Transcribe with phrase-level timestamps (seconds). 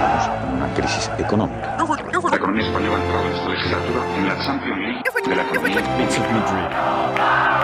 [0.00, 1.76] sumergidos en una crisis económica.
[2.30, 5.80] La economía española ha entrado en esta legislatura en la Champions League de la economía.
[6.00, 6.66] It's of Madrid.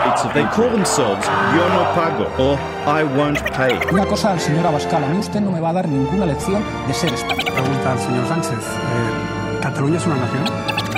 [0.07, 1.25] It's of, they call themselves
[1.55, 2.57] Yo no pago or
[2.87, 3.79] I won't pay.
[3.91, 6.63] Una cosa al señor Abascal, a mí usted no me va a dar ninguna lección
[6.87, 7.53] de ser español.
[7.53, 8.51] Pregunta al señor Sánchez.
[8.53, 10.45] eh, ¿Cataluña es una nación?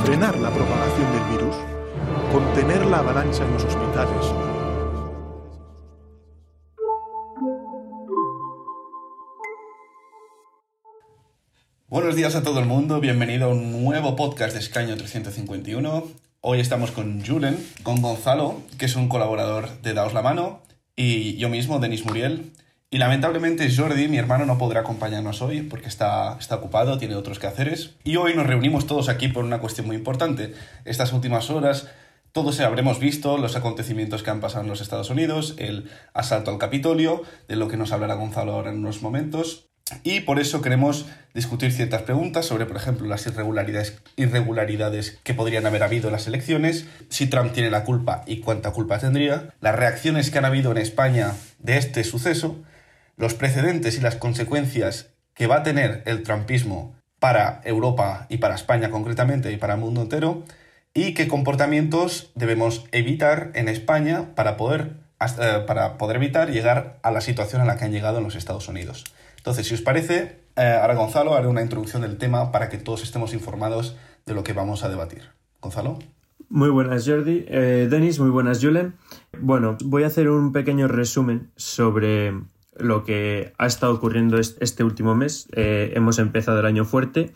[0.05, 1.55] frenar la propagación del virus,
[2.31, 4.48] contener la avalancha en los hospitales.
[12.09, 16.08] Buenos días a todo el mundo, bienvenido a un nuevo podcast de Escaño 351.
[16.41, 20.64] Hoy estamos con Julen, con Gonzalo, que es un colaborador de Daos la Mano,
[20.95, 22.52] y yo mismo, Denis Muriel.
[22.90, 27.38] Y lamentablemente Jordi, mi hermano, no podrá acompañarnos hoy porque está, está ocupado, tiene otros
[27.38, 27.91] quehaceres.
[28.03, 30.55] Y hoy nos reunimos todos aquí por una cuestión muy importante.
[30.86, 31.89] Estas últimas horas
[32.31, 36.58] todos habremos visto los acontecimientos que han pasado en los Estados Unidos, el asalto al
[36.58, 39.70] Capitolio, de lo que nos hablará Gonzalo ahora en unos momentos.
[40.04, 45.66] Y por eso queremos discutir ciertas preguntas sobre, por ejemplo, las irregularidades, irregularidades que podrían
[45.66, 49.76] haber habido en las elecciones, si Trump tiene la culpa y cuánta culpa tendría, las
[49.76, 52.58] reacciones que han habido en España de este suceso,
[53.17, 58.56] los precedentes y las consecuencias que va a tener el trumpismo para Europa y para
[58.56, 60.44] España concretamente y para el mundo entero,
[60.94, 67.12] y qué comportamientos debemos evitar en España para poder, eh, para poder evitar llegar a
[67.12, 69.06] la situación a la que han llegado en los Estados Unidos.
[69.50, 73.02] Entonces, si os parece, eh, ahora Gonzalo haré una introducción del tema para que todos
[73.02, 73.97] estemos informados
[74.28, 75.23] de lo que vamos a debatir.
[75.59, 75.97] Gonzalo.
[76.50, 78.94] Muy buenas Jordi, Eh, Denis, muy buenas Julen.
[79.42, 82.39] Bueno, voy a hacer un pequeño resumen sobre
[82.77, 85.47] lo que ha estado ocurriendo est- este último mes.
[85.53, 87.33] Eh, hemos empezado el año fuerte.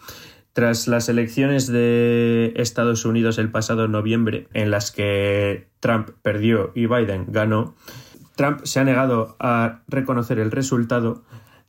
[0.54, 6.86] Tras las elecciones de Estados Unidos el pasado noviembre, en las que Trump perdió y
[6.86, 7.74] Biden ganó,
[8.36, 11.24] Trump se ha negado a reconocer el resultado,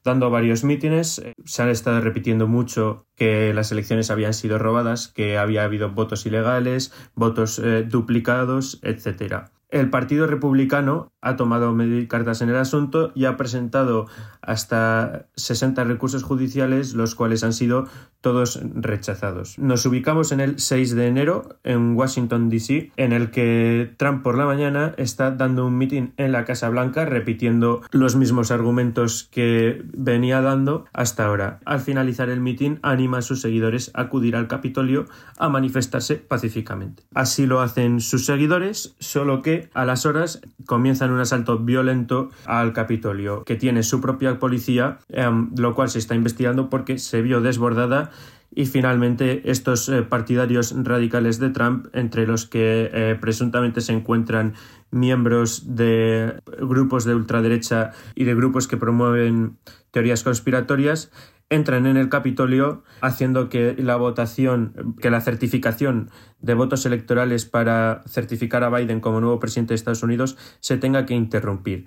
[0.04, 1.18] dando varios mítines.
[1.18, 5.90] Eh, Se han estado repitiendo mucho que las elecciones habían sido robadas, que había habido
[5.90, 9.48] votos ilegales, votos eh, duplicados, etc.
[9.70, 11.74] El Partido Republicano ha tomado
[12.08, 14.06] cartas en el asunto y ha presentado
[14.42, 17.86] hasta 60 recursos judiciales, los cuales han sido
[18.20, 19.58] todos rechazados.
[19.58, 24.38] Nos ubicamos en el 6 de enero en Washington, D.C., en el que Trump por
[24.38, 29.82] la mañana está dando un mitin en la Casa Blanca repitiendo los mismos argumentos que
[29.92, 31.60] venía dando hasta ahora.
[31.64, 35.06] Al finalizar el mitin anima a sus seguidores a acudir al Capitolio
[35.38, 37.02] a manifestarse pacíficamente.
[37.14, 42.72] Así lo hacen sus seguidores, solo que a las horas comienzan un asalto violento al
[42.72, 47.40] Capitolio, que tiene su propia policía, em, lo cual se está investigando porque se vio
[47.40, 48.10] desbordada
[48.54, 54.54] y finalmente estos eh, partidarios radicales de Trump, entre los que eh, presuntamente se encuentran
[54.90, 59.58] miembros de grupos de ultraderecha y de grupos que promueven
[59.90, 61.10] teorías conspiratorias,
[61.50, 66.10] entran en el Capitolio haciendo que la votación, que la certificación
[66.40, 71.06] de votos electorales para certificar a Biden como nuevo presidente de Estados Unidos se tenga
[71.06, 71.86] que interrumpir.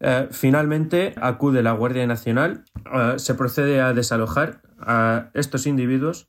[0.00, 2.64] Eh, finalmente acude la Guardia Nacional,
[2.94, 6.28] eh, se procede a desalojar a estos individuos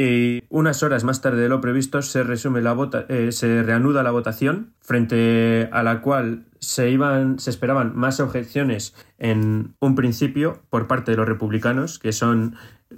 [0.00, 4.04] y unas horas más tarde de lo previsto se resume la vota eh, se reanuda
[4.04, 10.62] la votación frente a la cual se iban se esperaban más objeciones en un principio
[10.70, 12.54] por parte de los republicanos que son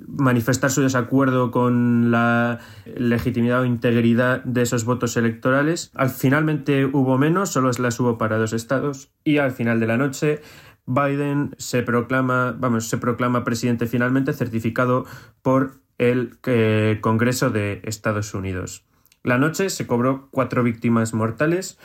[0.09, 5.91] manifestar su desacuerdo con la legitimidad o integridad de esos votos electorales.
[5.94, 9.97] Al finalmente hubo menos, solo las hubo para dos estados y al final de la
[9.97, 10.43] noche
[10.87, 15.06] Biden se proclama, vamos, se proclama presidente finalmente certificado
[15.43, 18.84] por el eh, Congreso de Estados Unidos.
[19.22, 21.78] La noche se cobró cuatro víctimas mortales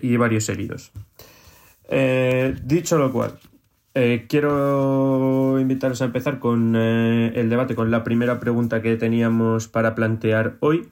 [0.00, 0.92] y varios heridos.
[1.88, 3.38] Eh, dicho lo cual,
[3.94, 9.96] eh, quiero invitaros a empezar con el debate, con la primera pregunta que teníamos para
[9.96, 10.88] plantear hoy,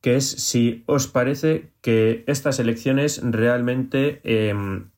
[0.00, 4.52] que es si os parece que estas elecciones realmente eh,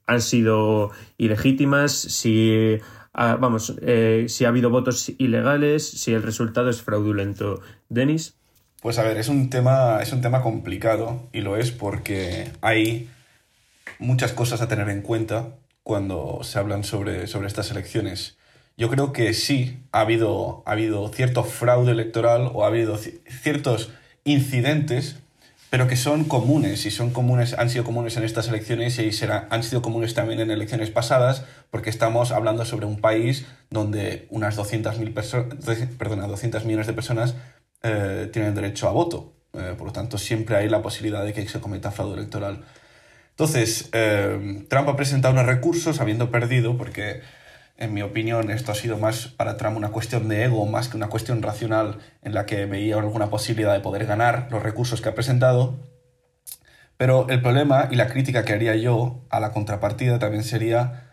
[0.06, 2.78] han sido ilegítimas, si,
[3.14, 7.60] ah, vamos, eh, si ha habido votos ilegales, si el resultado es fraudulento.
[7.88, 8.34] Denis.
[8.82, 13.08] Pues a ver, es un tema, es un tema complicado y lo es porque hay
[13.98, 18.36] muchas cosas a tener en cuenta cuando se hablan sobre, sobre estas elecciones.
[18.76, 23.20] Yo creo que sí ha habido, ha habido cierto fraude electoral o ha habido ci-
[23.28, 23.90] ciertos
[24.24, 25.16] incidentes,
[25.70, 29.48] pero que son comunes y son comunes, han sido comunes en estas elecciones y será,
[29.50, 34.56] han sido comunes también en elecciones pasadas, porque estamos hablando sobre un país donde unas
[34.56, 35.56] 200.000 personas,
[35.98, 37.34] perdona, 200 millones de personas
[37.82, 39.32] eh, tienen derecho a voto.
[39.52, 42.64] Eh, por lo tanto, siempre hay la posibilidad de que se cometa fraude electoral.
[43.30, 47.20] Entonces, eh, Trump ha presentado unos recursos habiendo perdido porque
[47.76, 50.96] En mi opinión, esto ha sido más para Trump una cuestión de ego, más que
[50.96, 55.08] una cuestión racional en la que veía alguna posibilidad de poder ganar los recursos que
[55.08, 55.76] ha presentado.
[56.96, 61.10] Pero el problema y la crítica que haría yo a la contrapartida también sería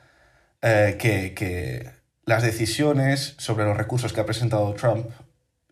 [0.62, 1.90] eh, que, que
[2.26, 5.08] las decisiones sobre los recursos que ha presentado Trump,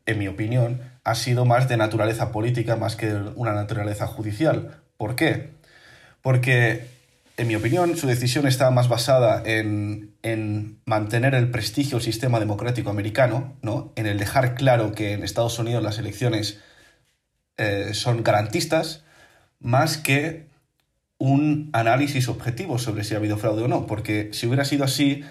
[0.08, 4.82] en mi opinión, ha sido más de naturaleza política más que una naturaleza judicial.
[4.98, 5.52] ¿Por qué?
[6.22, 6.88] Porque,
[7.40, 12.40] en mi opinión, su decisión estaba más basada en, en mantener el prestigio del sistema
[12.40, 13.94] democrático americano, ¿no?
[13.96, 16.60] en el dejar claro que en Estados Unidos las elecciones
[17.58, 19.04] eh, son garantistas,
[19.60, 20.48] más que
[21.18, 23.88] un análisis objetivo sobre si ha habido fraude o no.
[23.88, 25.24] Porque si hubiera sido así,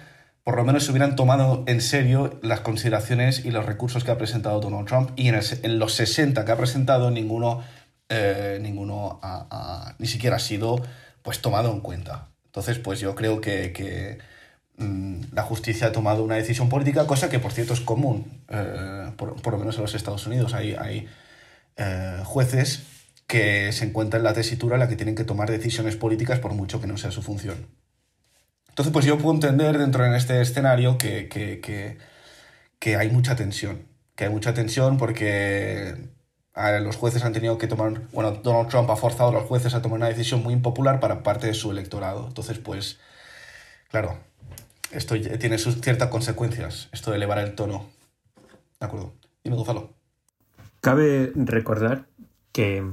[0.43, 4.17] por lo menos se hubieran tomado en serio las consideraciones y los recursos que ha
[4.17, 7.63] presentado Donald Trump y en, los 60 que ha presentado ninguno,
[8.09, 10.81] eh, ninguno ha- ni siquiera ha sido
[11.21, 12.29] pues tomado en cuenta.
[12.45, 14.17] Entonces, pues yo creo que, que,
[14.77, 19.11] mm, la justicia ha tomado una decisión política, cosa que por cierto es común, eh,
[19.17, 20.53] por, por lo menos en los Estados Unidos.
[20.53, 21.07] Hay, hay
[21.77, 22.83] eh, jueces
[23.27, 26.53] que se encuentran en la tesitura en la que tienen que tomar decisiones políticas por
[26.53, 27.67] mucho que no sea su función.
[28.69, 31.97] Entonces, pues yo puedo entender dentro de este escenario que, que, que,
[32.79, 33.87] que hay mucha tensión.
[34.15, 35.95] Que hay mucha tensión porque
[36.81, 38.01] los jueces han tenido que tomar.
[38.11, 41.23] Bueno, Donald Trump ha forzado a los jueces a tomar una decisión muy impopular para
[41.23, 42.27] parte de su electorado.
[42.27, 42.99] Entonces, pues,
[43.89, 44.17] claro,
[44.91, 47.89] esto tiene sus ciertas consecuencias, esto de elevar el tono.
[48.79, 49.13] ¿De acuerdo?
[49.43, 49.93] Dime, Gonzalo.
[50.81, 52.07] Cabe recordar
[52.51, 52.83] que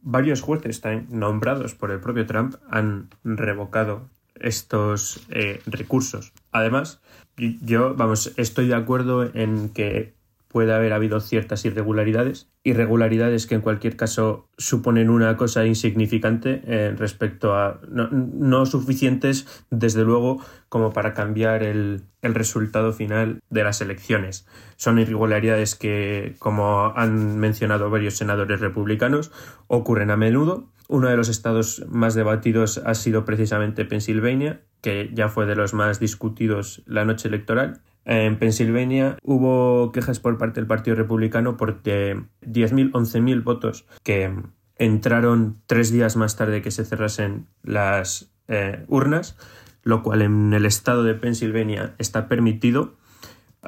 [0.00, 6.32] varios jueces nombrados por el propio Trump han revocado estos eh, recursos.
[6.52, 7.00] Además,
[7.36, 10.14] yo, vamos, estoy de acuerdo en que
[10.54, 16.94] puede haber habido ciertas irregularidades, irregularidades que en cualquier caso suponen una cosa insignificante eh,
[16.96, 23.64] respecto a no, no suficientes, desde luego, como para cambiar el, el resultado final de
[23.64, 24.46] las elecciones.
[24.76, 29.32] Son irregularidades que, como han mencionado varios senadores republicanos,
[29.66, 30.70] ocurren a menudo.
[30.86, 35.74] Uno de los estados más debatidos ha sido precisamente Pensilvania, que ya fue de los
[35.74, 37.80] más discutidos la noche electoral.
[38.04, 44.30] En Pensilvania hubo quejas por parte del Partido Republicano porque 10.000, 11.000 votos que
[44.76, 49.36] entraron tres días más tarde que se cerrasen las eh, urnas,
[49.82, 52.96] lo cual en el estado de Pensilvania está permitido.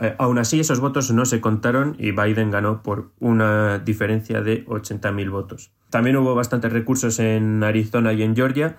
[0.00, 4.66] Eh, aún así, esos votos no se contaron y Biden ganó por una diferencia de
[4.66, 5.72] 80.000 votos.
[5.90, 8.76] También hubo bastantes recursos en Arizona y en Georgia.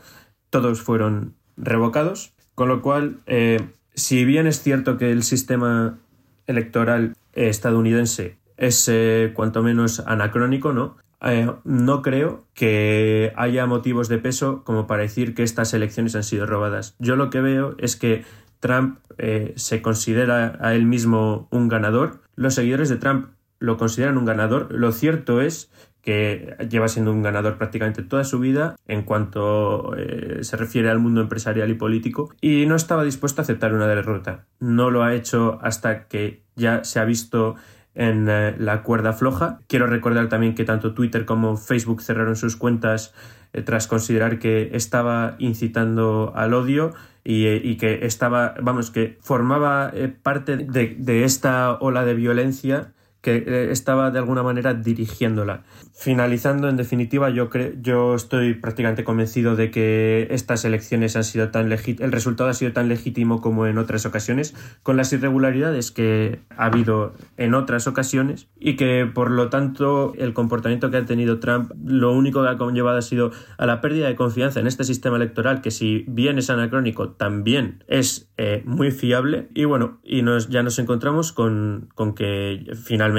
[0.49, 5.97] Todos fueron revocados, con lo cual, eh, si bien es cierto que el sistema
[6.45, 10.97] electoral estadounidense es eh, cuanto menos anacrónico, ¿no?
[11.19, 16.23] Eh, no creo que haya motivos de peso como para decir que estas elecciones han
[16.23, 16.95] sido robadas.
[16.99, 18.23] Yo lo que veo es que
[18.59, 22.21] Trump eh, se considera a él mismo un ganador.
[22.35, 24.71] Los seguidores de Trump lo consideran un ganador.
[24.71, 25.71] Lo cierto es
[26.07, 30.99] que lleva siendo un ganador prácticamente toda su vida en cuanto eh, se refiere al
[30.99, 34.45] mundo empresarial y político y no estaba dispuesto a aceptar una derrota.
[34.61, 37.55] No lo ha hecho hasta que ya se ha visto
[37.93, 39.59] en eh, la cuerda floja.
[39.67, 43.13] Quiero recordar también que tanto Twitter como Facebook cerraron sus cuentas
[43.51, 46.93] eh, tras considerar que estaba incitando al odio
[47.25, 49.91] y, que estaba, vamos, que formaba
[50.23, 52.93] parte de esta ola de violencia
[53.27, 55.63] que eh, estaba de alguna manera dirigiéndola.
[55.93, 57.49] Finalizando, en definitiva, yo
[57.81, 62.71] yo estoy prácticamente convencido de que estas elecciones han sido tan el resultado ha sido
[62.71, 68.47] tan legítimo como en otras ocasiones, con las irregularidades que ha habido en otras ocasiones
[68.57, 72.57] y que por lo tanto el comportamiento que ha tenido Trump lo único que ha
[72.57, 76.37] conllevado ha sido a la pérdida de confianza en este sistema electoral que si bien
[76.37, 81.89] es anacrónico también es eh, muy fiable y bueno y nos ya nos encontramos con,
[81.93, 83.16] con que finalmente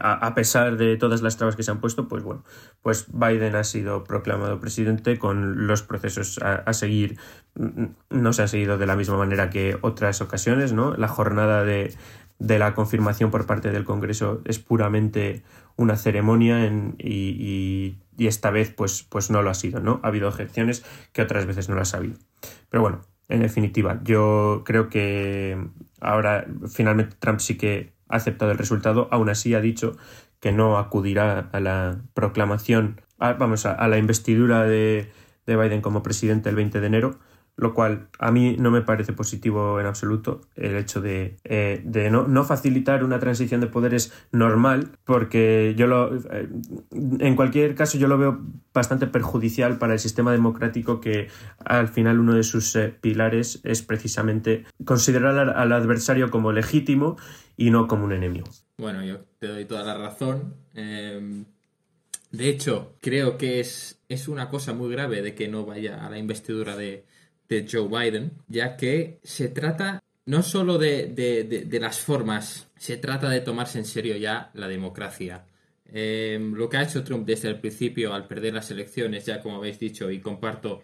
[0.00, 2.44] a, pesar de todas las trabas que se han puesto pues bueno,
[2.82, 7.18] pues Biden ha sido proclamado presidente con los procesos a, seguir.
[8.10, 10.94] No se ha seguido de la misma manera que otras ocasiones, ¿no?
[10.96, 11.94] La jornada de,
[12.38, 15.42] de la confirmación por parte del Congreso es puramente
[15.76, 16.66] una ceremonia
[16.98, 20.00] y, y, esta vez pues, pues no lo ha sido, ¿no?
[20.02, 22.16] Ha habido objeciones que otras veces no las ha habido.
[22.68, 25.56] Pero bueno, en definitiva, yo creo que
[26.00, 29.96] ahora finalmente Trump sí que ha aceptado el resultado, aún así ha dicho
[30.40, 35.10] que no acudirá a la proclamación, a, vamos, a, a, la investidura de,
[35.46, 37.18] de, Biden como presidente el 20 de enero,
[37.58, 42.08] lo cual a mí no me parece positivo en absoluto el hecho de, eh, de
[42.08, 46.48] no, no, facilitar una transición de poderes normal, porque yo lo, eh,
[47.18, 48.40] en cualquier caso yo lo veo
[48.72, 51.28] bastante perjudicial para el sistema democrático que
[51.64, 57.16] al final uno de sus eh, pilares es precisamente considerar al, adversario como legítimo
[57.56, 58.46] y no como un enemigo.
[58.76, 60.54] Bueno, yo te doy toda la razón.
[60.74, 61.42] Eh,
[62.30, 66.08] de hecho, creo que es, es una cosa muy grave de que no vaya a
[66.08, 67.04] la investidura de,
[67.48, 72.98] de Joe Biden, ya que se trata no solo de, de, de, las formas, se
[72.98, 75.46] trata de tomarse en serio ya la democracia.
[75.90, 79.56] Eh, lo que ha hecho Trump desde el principio al perder las elecciones, ya como
[79.56, 80.82] habéis dicho y comparto,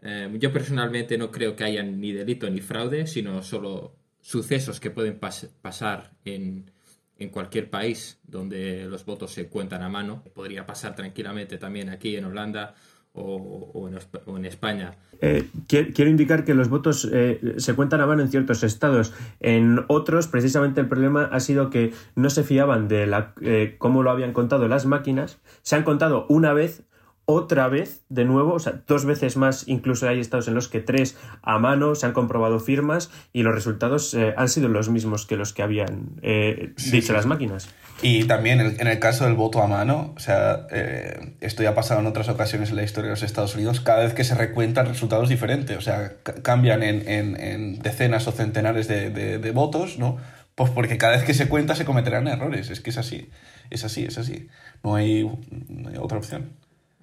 [0.00, 4.90] eh, yo personalmente no creo que haya ni delito ni fraude, sino solo sucesos que
[4.90, 6.70] pueden pas pasar en,
[7.18, 10.24] en cualquier país donde los votos se cuentan a mano.
[10.34, 12.74] Podría pasar tranquilamente también aquí en Holanda
[13.16, 13.88] o,
[14.36, 14.94] en, España.
[15.20, 19.12] Eh, quiero indicar que los votos eh, se cuentan a mano en ciertos estados.
[19.40, 24.02] En otros, precisamente el problema ha sido que no se fiaban de la, eh, cómo
[24.02, 25.38] lo habían contado las máquinas.
[25.62, 26.82] Se han contado una vez
[27.28, 30.78] otra vez, de nuevo, o sea, dos veces más, incluso hay estados en los que
[30.78, 35.26] tres a mano se han comprobado firmas y los resultados eh, han sido los mismos
[35.26, 37.68] que los que habían eh, dicho sí, las máquinas.
[38.00, 41.64] Y también en el, en el, caso del voto a mano, o sea, eh, esto
[41.64, 44.14] ya ha pasado en otras ocasiones en la historia de los Estados Unidos, cada vez
[44.14, 49.10] que se recuentan resultados diferentes, o sea, cambian en, en, en decenas o centenares de,
[49.10, 50.16] de, de votos, ¿no?
[50.54, 53.30] Pues porque cada vez que se cuenta se cometerán errores, es que es así,
[53.68, 54.48] es así, es así,
[54.84, 55.24] no hay,
[55.68, 56.52] no hay otra opción.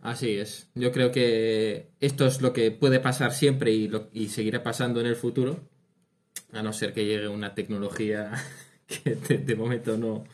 [0.04, 0.70] Así es.
[0.76, 5.16] Yo creo que esto es lo que puede pasar siempre y, seguirá pasando en el
[5.16, 5.62] futuro,
[6.52, 8.34] a no ser que llegue una tecnología
[8.86, 10.26] que de, momento no,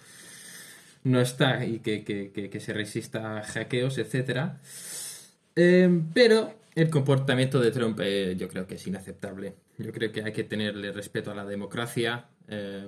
[1.03, 4.53] no está y que, que, que, se resista a hackeos, etc.
[5.55, 9.53] Eh, pero el comportamiento de Trump eh, yo creo que es inaceptable.
[9.77, 12.25] Yo creo que hay que tenerle respeto a la democracia.
[12.47, 12.87] Eh,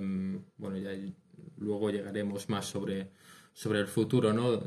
[0.56, 0.90] bueno, ya
[1.58, 3.06] luego llegaremos más sobre,
[3.52, 4.64] sobre el futuro, ¿no?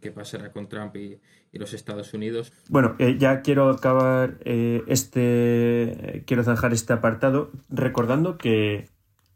[0.00, 1.18] Qué pasará con Trump y,
[1.52, 2.52] y los Estados Unidos.
[2.68, 8.88] Bueno, eh, ya quiero acabar eh, este, quiero zanjar este apartado recordando que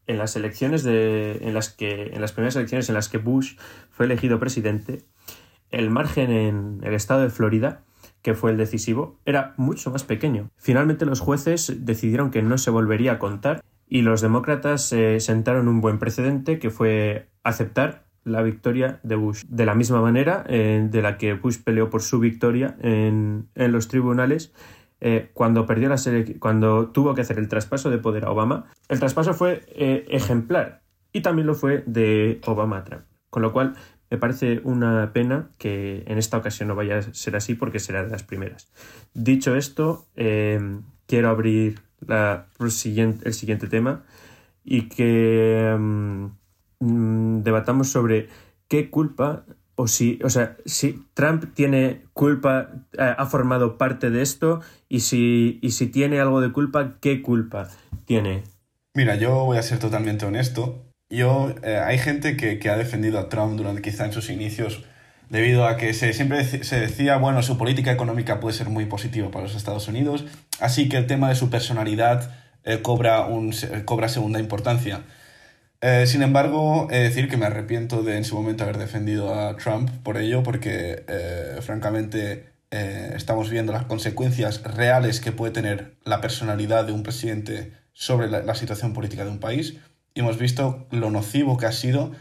[0.07, 3.57] en las elecciones de, en las que, en las primeras elecciones en las que Bush
[3.91, 5.05] fue elegido presidente,
[5.71, 7.85] el margen en el estado de Florida
[8.23, 10.49] que fue el decisivo, era mucho más pequeño.
[10.57, 15.69] Finalmente los jueces decidieron que no se volvería a contar y los demócratas eh, sentaron
[15.69, 19.45] un buen precedente que fue aceptar la victoria de Bush.
[19.49, 23.73] De la misma manera eh, de la que Bush peleó por su victoria en, en
[23.73, 24.53] los tribunales
[25.01, 25.97] eh, cuando, perdió la
[26.39, 28.67] cuando tuvo que hacer el traspaso de poder a Obama.
[28.89, 33.05] El traspaso fue eh, ejemplar y también lo fue de Obama a Trump.
[33.29, 33.75] Con lo cual
[34.11, 38.05] me parece una pena que en esta ocasión no vaya a ser así porque será
[38.05, 38.71] de las primeras.
[39.15, 44.05] Dicho esto, quiero abrir la, el, siguiente, tema
[44.65, 45.73] y que...
[45.75, 46.42] Um,
[46.83, 48.29] debatamos sobre
[48.69, 54.23] qué culpa o si, o sea, si Trump tiene culpa, eh, ha formado parte de
[54.23, 57.69] esto y si, y si tiene algo de culpa, ¿qué culpa
[58.05, 58.43] tiene?
[58.95, 60.85] Mira, yo voy a ser totalmente honesto.
[61.11, 64.85] Yo, eh, hay gente que, que, ha defendido a Trump durante quizá en sus inicios
[65.31, 69.31] debido a que se, siempre se decía, bueno, su política económica puede ser muy positiva
[69.31, 70.27] para los Estados Unidos,
[70.61, 72.31] así que el tema de su personalidad
[72.65, 73.55] eh, cobra, un,
[73.87, 75.03] cobra segunda importancia.
[75.85, 79.35] Eh, sin embargo, he de decir que me arrepiento de en su momento haber defendido
[79.35, 85.53] a Trump por ello, porque eh, francamente eh, estamos viendo las consecuencias reales que puede
[85.53, 89.77] tener la personalidad de un presidente sobre la, situación política de un país
[90.15, 92.13] y hemos visto lo nocivo que ha sido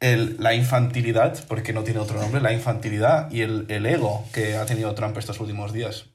[0.00, 4.56] el, la infantilidad, porque no tiene otro nombre, la infantilidad y el, el ego que
[4.56, 6.06] ha tenido Trump estos últimos días.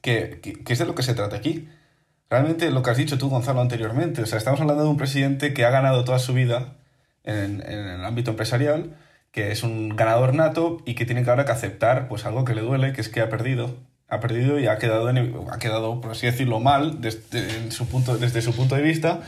[0.00, 1.68] ¿Qué, qué, qué es de lo que se trata aquí?
[2.30, 4.22] Realmente lo que has dicho tú, Gonzalo, anteriormente.
[4.22, 6.74] O sea, estamos hablando de un presidente que ha ganado toda su vida
[7.24, 8.96] en, el ámbito empresarial,
[9.32, 12.54] que es un ganador nato y que tiene que ahora que aceptar pues algo que
[12.54, 13.76] le duele, que es que ha perdido.
[14.08, 18.16] Ha perdido y ha quedado, en, ha quedado por así decirlo, mal desde, su, punto,
[18.18, 19.22] desde su punto de vista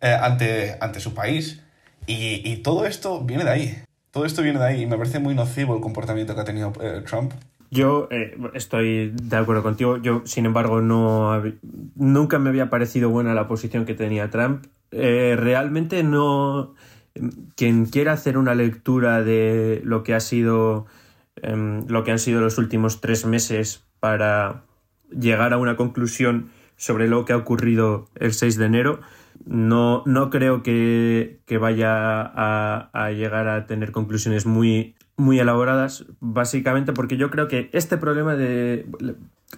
[0.00, 1.60] eh, ante, ante su país.
[2.06, 3.82] Y, y, todo esto viene de ahí.
[4.10, 6.72] Todo esto viene de ahí y me parece muy nocivo el comportamiento que ha tenido
[6.80, 7.32] eh, Trump.
[7.74, 9.96] Yo eh, estoy de acuerdo contigo.
[9.96, 11.42] Yo, sin embargo, no
[11.96, 14.66] nunca me había parecido buena la posición que tenía Trump.
[14.92, 16.74] Eh, realmente no.
[17.56, 20.86] Quien quiera hacer una lectura de lo que ha sido
[21.42, 24.62] eh, lo que han sido los últimos tres meses para
[25.10, 29.00] llegar a una conclusión sobre lo que ha ocurrido el 6 de enero,
[29.44, 36.06] no, no creo que, que vaya a, a, llegar a tener conclusiones muy muy elaboradas,
[36.20, 38.86] básicamente porque yo creo que este problema de...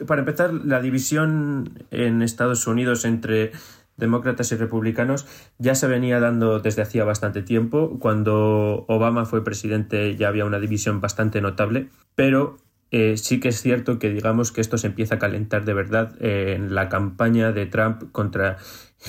[0.06, 3.52] para empezar, la división en Estados Unidos entre
[3.96, 5.26] demócratas y republicanos
[5.58, 7.98] ya se venía dando desde hacía bastante tiempo.
[7.98, 12.58] Cuando Obama fue presidente ya había una división bastante notable, pero
[12.90, 16.14] eh, sí que es cierto que digamos que esto se empieza a calentar de verdad
[16.20, 18.58] en la campaña de Trump contra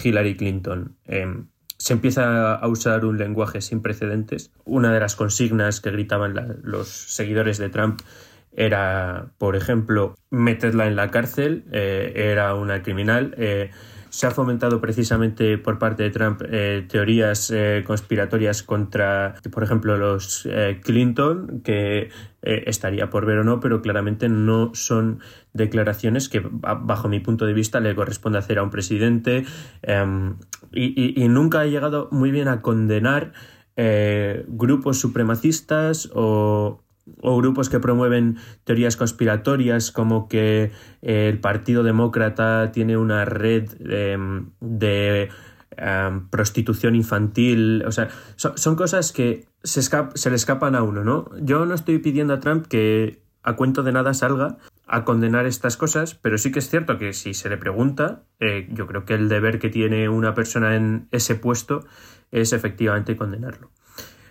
[0.04, 0.96] Hillary Clinton.
[1.06, 1.48] Em,
[1.78, 4.52] se empieza a usar un lenguaje sin precedentes.
[4.66, 8.02] Una de las consignas que gritaban los seguidores de Trump
[8.52, 13.36] era, por ejemplo, meterla en la cárcel, eh, era una criminal.
[13.38, 13.70] Eh,
[14.10, 17.54] se ha fomentado precisamente por parte de Trump eh, teorías
[17.86, 20.48] conspiratorias contra, por ejemplo, los
[20.84, 22.10] Clinton, que
[22.42, 25.20] estaría por ver o no, pero claramente no son
[25.54, 29.46] declaraciones que, bajo mi punto de vista, le corresponde hacer a un presidente.
[29.82, 30.36] Em,
[30.72, 33.34] y, y, nunca ha llegado muy bien a condenar
[34.48, 36.84] grupos supremacistas o
[37.22, 40.72] o grupos que promueven teorías conspiratorias como que
[41.02, 45.30] eh, el Partido Demócrata tiene una red em, de
[45.78, 47.84] em, prostitución infantil.
[47.86, 51.30] O sea, son, cosas que se, se le escapan a uno, ¿no?
[51.42, 55.78] Yo no estoy pidiendo a Trump que a cuento de nada salga a condenar estas
[55.78, 59.14] cosas, pero sí que es cierto que si se le pregunta, eh, yo creo que
[59.14, 61.86] el deber que tiene una persona en ese puesto
[62.32, 63.72] es efectivamente condenarlo.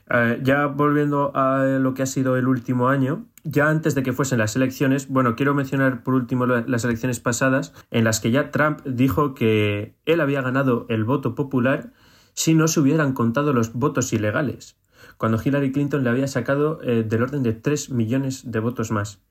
[0.08, 4.12] Eh, ya volviendo a lo que ha sido el último año, ya antes de que
[4.12, 8.50] fuesen las elecciones, bueno, quiero mencionar por último las elecciones pasadas, en las que ya
[8.50, 11.92] Trump dijo que él había ganado el voto popular
[12.34, 14.76] si no se hubieran contado los votos ilegales,
[15.16, 19.22] cuando Hillary Clinton le había sacado eh, del orden de 3 millones de votos más.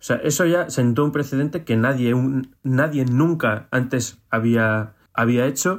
[0.00, 2.12] O sea, eso ya sentó un precedente que nadie,
[2.64, 5.78] nadie nunca antes había, había hecho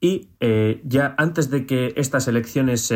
[0.00, 2.90] y eh, ya antes de que estas elecciones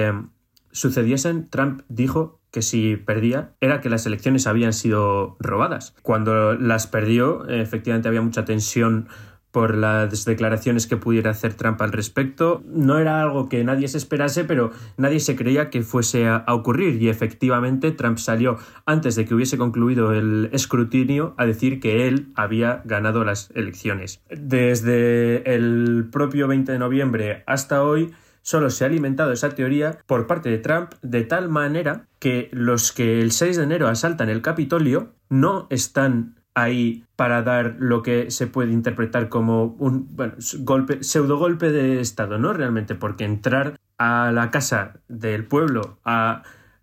[0.75, 5.95] sucediesen, Trump dijo que si perdía era que las elecciones habían sido robadas.
[6.03, 9.09] Cuando las perdió, efectivamente había mucha tensión
[9.55, 12.65] por las declaraciones que pudiera hacer Trump al respecto.
[12.67, 17.01] No era algo que nadie se esperase, pero nadie se creía que fuese a, ocurrir
[17.01, 22.33] y efectivamente Trump salió antes de que hubiese concluido el escrutinio a decir que él
[22.35, 24.21] había ganado las elecciones.
[24.29, 28.13] Desde el propio 20 de noviembre hasta hoy,
[28.45, 32.93] solo se ha alimentado esa teoría por parte de Trump de tal manera que los
[32.93, 38.31] que el 6 de enero asaltan el Capitolio no están ahí para dar lo que
[38.31, 42.53] se puede interpretar como un bueno, golpe, pseudo golpe de Estado, ¿no?
[42.53, 46.43] Realmente, porque entrar a la casa del pueblo a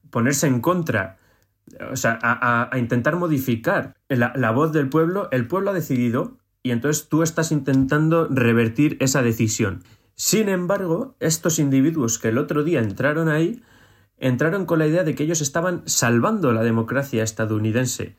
[0.10, 1.20] ponerse en contra,
[1.92, 6.72] o sea, a, intentar modificar la, la voz del pueblo, el pueblo ha decidido y
[6.72, 9.84] entonces tú estás intentando revertir esa decisión.
[10.24, 13.64] Sin embargo, estos individuos que el otro día entraron ahí,
[14.20, 18.18] entraron con la idea de que ellos estaban salvando la democracia estadounidense,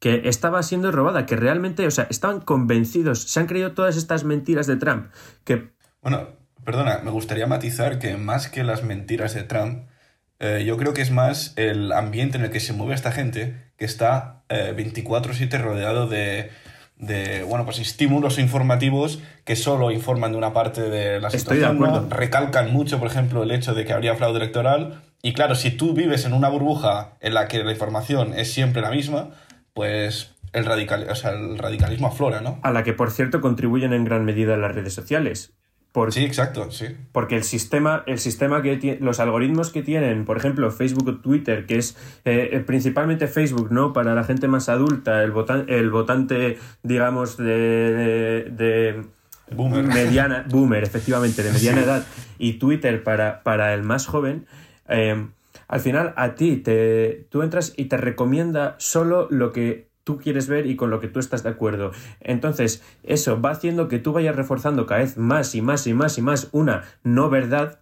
[0.00, 4.24] que estaba siendo robada, que realmente, o sea, estaban convencidos, se han creído todas estas
[4.24, 5.12] mentiras de Trump,
[5.44, 5.70] que...
[6.02, 6.26] Bueno,
[6.64, 9.84] perdona, me gustaría matizar que más que las mentiras de Trump,
[10.40, 13.70] eh, yo creo que es más el ambiente en el que se mueve esta gente,
[13.76, 16.50] que está 24/7 eh, rodeado de
[16.96, 22.72] de bueno pues estímulos informativos que solo informan de una parte de la situación recalcan
[22.72, 25.02] mucho por ejemplo el hecho de que habría fraude electoral.
[25.22, 28.82] Y claro si tú vives en una burbuja en la que la información es siempre
[28.82, 29.30] la misma
[29.72, 33.92] pues el radical o sea, el radicalismo aflora no a la que por cierto contribuyen
[33.92, 35.52] en gran medida las redes sociales
[36.10, 36.86] sí, exacto, sí.
[37.12, 41.66] Porque el sistema, el sistema que los algoritmos que tienen, por ejemplo, Facebook o Twitter,
[41.66, 43.92] que es eh, eh, principalmente Facebook, ¿no?
[43.92, 45.32] Para la gente más adulta, el,
[45.68, 49.04] el votante, digamos, de, de,
[49.52, 49.84] boomer.
[49.84, 52.06] mediana, boomer, efectivamente, de mediana edad,
[52.38, 54.46] y Twitter para, para el más joven,
[54.88, 55.28] eh,
[55.68, 60.48] al final a ti te, tú entras y te recomienda solo lo que tú quieres
[60.48, 61.92] ver y con lo que tú estás de acuerdo.
[62.20, 66.18] Entonces, eso va haciendo que tú vayas reforzando cada vez más y más y más
[66.18, 67.80] y más una no verdad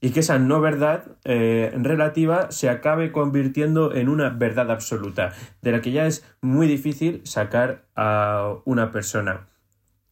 [0.00, 5.72] y que esa no verdad eh, relativa se acabe convirtiendo en una verdad absoluta, de
[5.72, 9.46] la que ya es muy difícil sacar a una persona.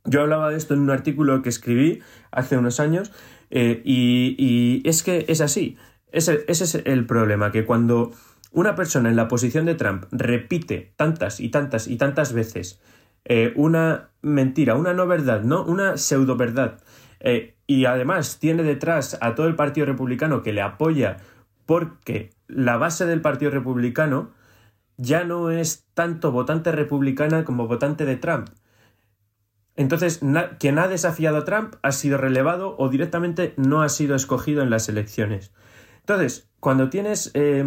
[0.05, 3.12] Yo hablaba de esto en un artículo que escribí hace unos años
[3.51, 5.79] eh, y, es que es así.
[6.12, 8.12] ese es el problema, que cuando
[8.50, 12.80] una persona en la posición de Trump repite tantas y tantas y tantas veces
[13.24, 15.64] eh, una mentira, una no verdad, ¿no?
[15.64, 16.80] Una pseudo verdad.
[17.20, 21.18] Eh, y además tiene detrás a todo el Partido Republicano que le apoya
[21.66, 24.30] porque la base del Partido Republicano
[24.96, 28.48] ya no es tanto votante republicana como votante de Trump.
[29.76, 30.20] Entonces,
[30.58, 34.70] quien ha desafiado a Trump ha sido relevado o directamente no ha sido escogido en
[34.70, 35.52] las elecciones.
[36.00, 37.64] Entonces, cuando tienes eh,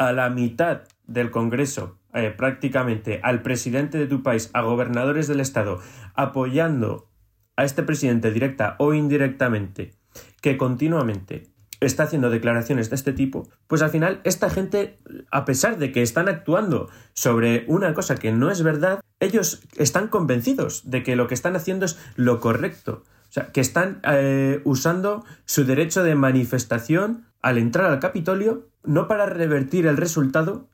[0.00, 5.40] a la mitad del Congreso eh, prácticamente al presidente de tu país, a gobernadores del
[5.40, 5.78] estado,
[6.14, 7.10] apoyando
[7.54, 9.92] a este presidente directa o indirectamente,
[10.40, 14.98] que continuamente está haciendo declaraciones de este tipo, pues al final esta gente,
[15.30, 20.08] a pesar de que están actuando sobre una cosa que no es verdad, ellos están
[20.08, 23.04] convencidos de que lo que están haciendo es lo correcto.
[23.28, 29.08] O sea, que están eh, usando su derecho de manifestación al entrar al Capitolio, no
[29.08, 30.68] para revertir el resultado,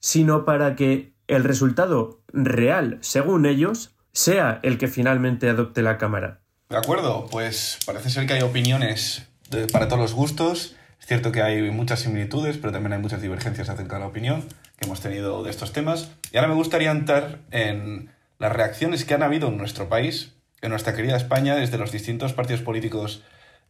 [0.00, 6.40] sino para que el resultado real, según ellos, sea el que finalmente adopte la Cámara.
[6.68, 9.26] De acuerdo, pues parece ser que hay opiniones
[9.72, 10.76] para todos los gustos.
[11.00, 14.42] Es cierto que hay muchas similitudes, pero también hay muchas divergencias acerca de la opinión
[14.78, 16.10] que hemos tenido de estos temas.
[16.32, 20.70] Y ahora me gustaría entrar en las reacciones que han habido en nuestro país, en
[20.70, 23.22] nuestra querida España, desde los distintos partidos políticos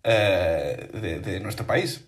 [0.03, 2.07] eh, de nuestro país.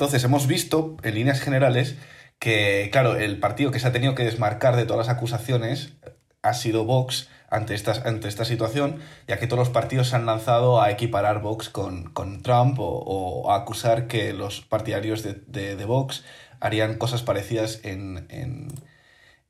[0.00, 1.98] Entonces, hemos visto, en líneas generales,
[2.38, 5.92] que, claro, el partido que se ha tenido que desmarcar de todas las acusaciones
[6.40, 8.96] ha sido Vox ante esta, ante esta situación,
[9.28, 13.52] ya que todos los partidos se han lanzado a equiparar Vox con, con Trump o,
[13.52, 16.24] a acusar que los partidarios de, de- Vox
[16.60, 18.68] harían cosas parecidas en, en,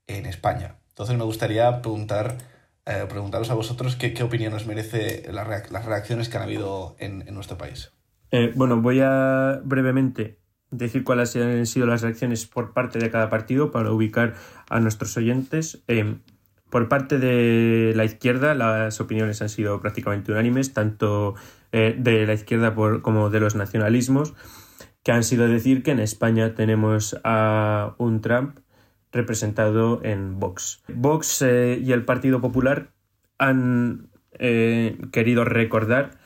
[0.09, 0.81] en España.
[0.89, 2.39] Entonces me gustaría preguntar,
[2.87, 7.23] eh, preguntaros a vosotros qué, qué opinión os merece las reacciones que han habido en,
[7.29, 7.93] en nuestro país.
[8.33, 10.40] Eh, bueno, voy a brevemente
[10.71, 14.35] decir cuáles han sido las reacciones por parte de cada partido para ubicar
[14.69, 15.83] a nuestros oyentes.
[15.89, 16.17] Eh,
[16.71, 21.35] por parte de la izquierda, las opiniones han sido prácticamente unánimes, tanto
[21.73, 24.35] eh, de la izquierda como de los nacionalismos,
[25.03, 28.59] que han sido decir que en España tenemos a un Trump
[29.13, 30.85] representado en Vox.
[30.89, 32.93] Vox eh, y el Partido Popular
[33.39, 34.09] han
[35.13, 36.20] querido recordar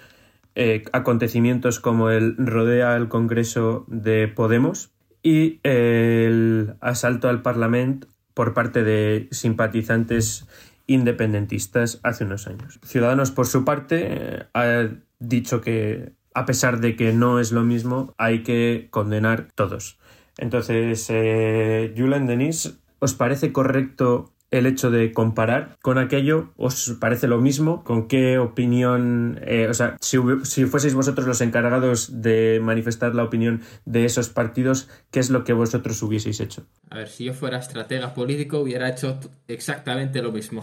[0.55, 8.53] eh, acontecimientos como el rodea al Congreso de Podemos y el asalto al Parlamento por
[8.53, 10.47] parte de simpatizantes
[10.87, 12.79] independentistas hace unos años.
[12.85, 14.89] Ciudadanos, por su parte, eh, ha
[15.19, 19.99] dicho que, a pesar de que no es lo mismo, hay que condenar todos.
[20.37, 26.53] Entonces, eh, Julen Denis, ¿os parece correcto el hecho de comparar con aquello?
[26.57, 27.83] ¿Os parece lo mismo?
[27.85, 29.41] ¿Con qué opinión?
[29.43, 34.29] eh, o sea, si, si fueseis vosotros los encargados de manifestar la opinión de esos
[34.29, 36.67] partidos, ¿qué es lo que vosotros hubieseis hecho?
[36.91, 40.63] A ver, si yo fuera estratega político hubiera hecho exactamente lo mismo.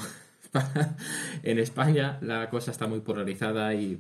[1.44, 4.00] en España la cosa está muy polarizada y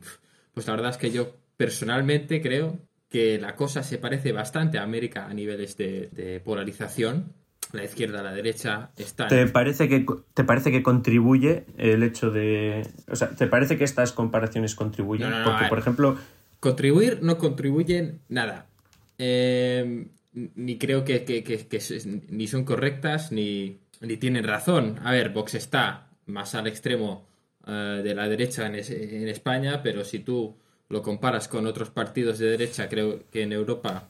[0.53, 4.83] pues la verdad es que yo personalmente creo que la cosa se parece bastante a
[4.83, 7.40] América a niveles de polarización.
[7.73, 9.29] La izquierda, la derecha están...
[9.29, 12.85] ¿Te parece, que, ¿Te parece que contribuye el hecho de...
[13.07, 15.29] O sea, ¿te parece que estas comparaciones contribuyen?
[15.29, 16.17] No, no, no, a Porque, por ejemplo,
[16.59, 18.67] Contribuir no contribuyen nada.
[19.17, 24.99] Eh, ni creo que, que- que- ni son correctas ni, ni tienen razón.
[25.03, 27.27] A ver, Vox está más al extremo
[27.67, 30.55] eh, de la derecha en, es- en España, pero si tú
[30.89, 34.09] lo comparas con otros partidos de derecha, creo que en Europa...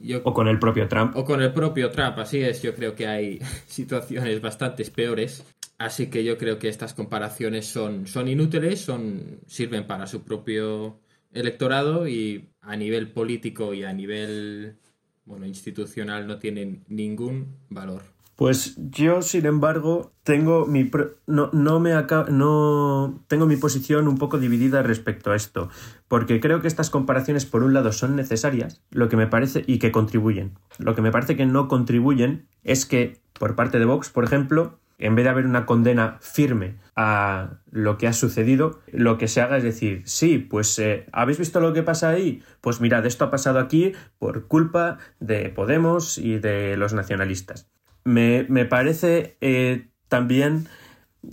[0.00, 2.94] Yo, o con el propio Trump, o con el propio Trump, así es, yo creo
[2.94, 5.44] que hay situaciones bastante peores.
[5.78, 11.00] Así que yo creo que estas comparaciones son, son inútiles, son, sirven para su propio
[11.32, 14.78] electorado y a nivel político y a nivel
[15.26, 18.02] bueno, institucional no tienen ningún valor.
[18.36, 21.92] Pues yo, sin embargo, tengo mi pro- no, no me
[22.30, 25.70] no tengo mi posición un poco dividida respecto a esto,
[26.08, 29.78] porque creo que estas comparaciones por un lado son necesarias, lo que me parece y
[29.78, 30.58] que contribuyen.
[30.78, 34.78] Lo que me parece que no contribuyen es que por parte de Vox, por ejemplo,
[34.98, 39.40] en vez de haber una condena firme a lo que ha sucedido, lo que se
[39.40, 42.42] haga es decir, sí, pues eh, ¿habéis visto lo que pasa ahí?
[42.60, 47.68] Pues mirad, esto ha pasado aquí por culpa de Podemos y de los nacionalistas.
[48.04, 50.66] Me, me parece eh, también,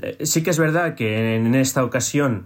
[0.02, 2.46] eh, sí que es verdad que en esta ocasión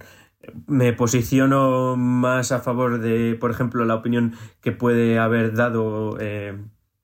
[0.68, 6.58] me posiciono más a favor de, por ejemplo, la opinión que puede haber dado, eh,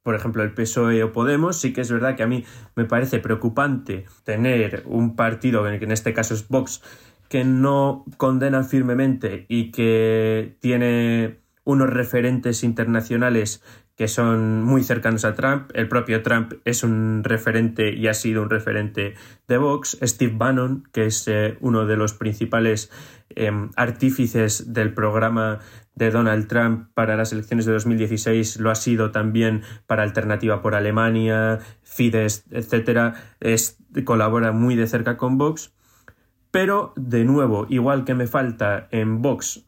[0.04, 1.58] por ejemplo, el PSOE o Podemos.
[1.58, 5.92] Sí que es verdad que a mí me parece preocupante tener un partido, que en
[5.92, 6.82] este caso es Vox,
[7.30, 13.64] que no condena firmemente y que tiene unos referentes internacionales
[13.96, 15.70] que son muy cercanos a Trump.
[15.74, 19.14] El propio Trump es un referente y ha sido un referente
[19.48, 19.98] de Vox.
[20.02, 22.92] Steve Bannon, que es eh, uno de los principales
[23.36, 25.60] eh, artífices del programa
[25.96, 30.74] de Donald Trump para las elecciones de 2016, lo ha sido también para Alternativa por
[30.74, 33.14] Alemania, Fidesz, etcétera.
[33.40, 35.74] Es, colabora muy de cerca con Vox.
[36.50, 39.66] Pero, de nuevo, igual que me falta en Vox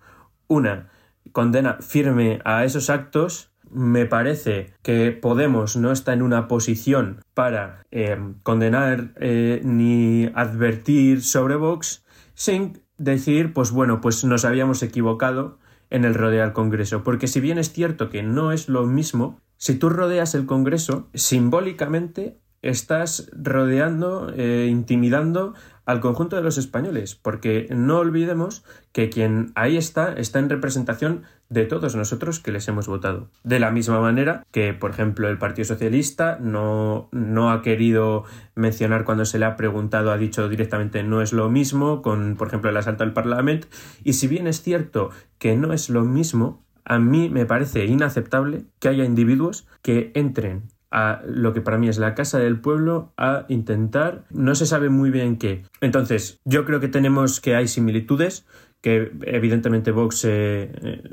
[0.48, 0.90] una
[1.32, 7.84] condena firme a esos actos, Me parece que Podemos no está en una posición para
[7.92, 15.60] eh, condenar eh, ni advertir sobre Vox sin decir, pues bueno, pues nos habíamos equivocado
[15.90, 17.04] en el rodear Congreso.
[17.04, 21.10] Porque si bien es cierto que no es lo mismo, si tú rodeas el Congreso,
[21.14, 25.54] simbólicamente estás rodeando, eh, intimidando
[25.86, 31.24] al conjunto de los españoles, porque no olvidemos que quien ahí está está en representación
[31.50, 33.30] de todos nosotros que les hemos votado.
[33.44, 38.24] De la misma manera que, por ejemplo, el Partido Socialista no, no ha querido
[38.56, 42.48] mencionar cuando se le ha preguntado, ha dicho directamente no es lo mismo con, por
[42.48, 43.68] ejemplo, el asalto al Parlamento,
[44.04, 48.66] y si bien es cierto que no es lo mismo, a mí me parece inaceptable
[48.80, 53.14] que haya individuos que entren a lo que para mí es la casa del pueblo
[53.18, 55.64] a intentar, no se sabe muy bien qué.
[55.82, 58.46] Entonces, yo creo que tenemos que hay similitudes,
[58.86, 61.04] que evidentemente Vox eh, eh,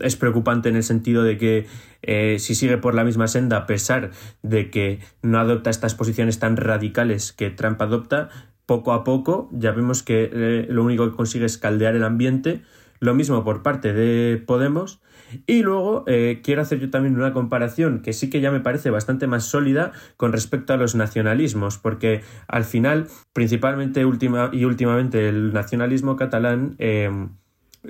[0.00, 1.66] es preocupante en el sentido de que
[2.02, 4.10] eh, si sigue por la misma senda, a pesar
[4.42, 8.28] de que no adopta estas posiciones tan radicales que Trump adopta,
[8.66, 12.60] poco a poco ya vemos que lo único que consigue es caldear el ambiente.
[13.00, 15.00] Lo mismo por parte de Podemos
[15.46, 18.90] y luego eh, quiero hacer yo también una comparación que sí que ya me parece
[18.90, 25.28] bastante más sólida con respecto a los nacionalismos, porque al final, principalmente última, y últimamente,
[25.28, 27.30] el nacionalismo catalán em,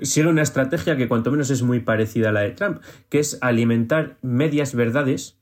[0.01, 3.37] sigue una estrategia que cuanto menos es muy parecida a la de Trump, que es
[3.41, 5.37] alimentar medias verdades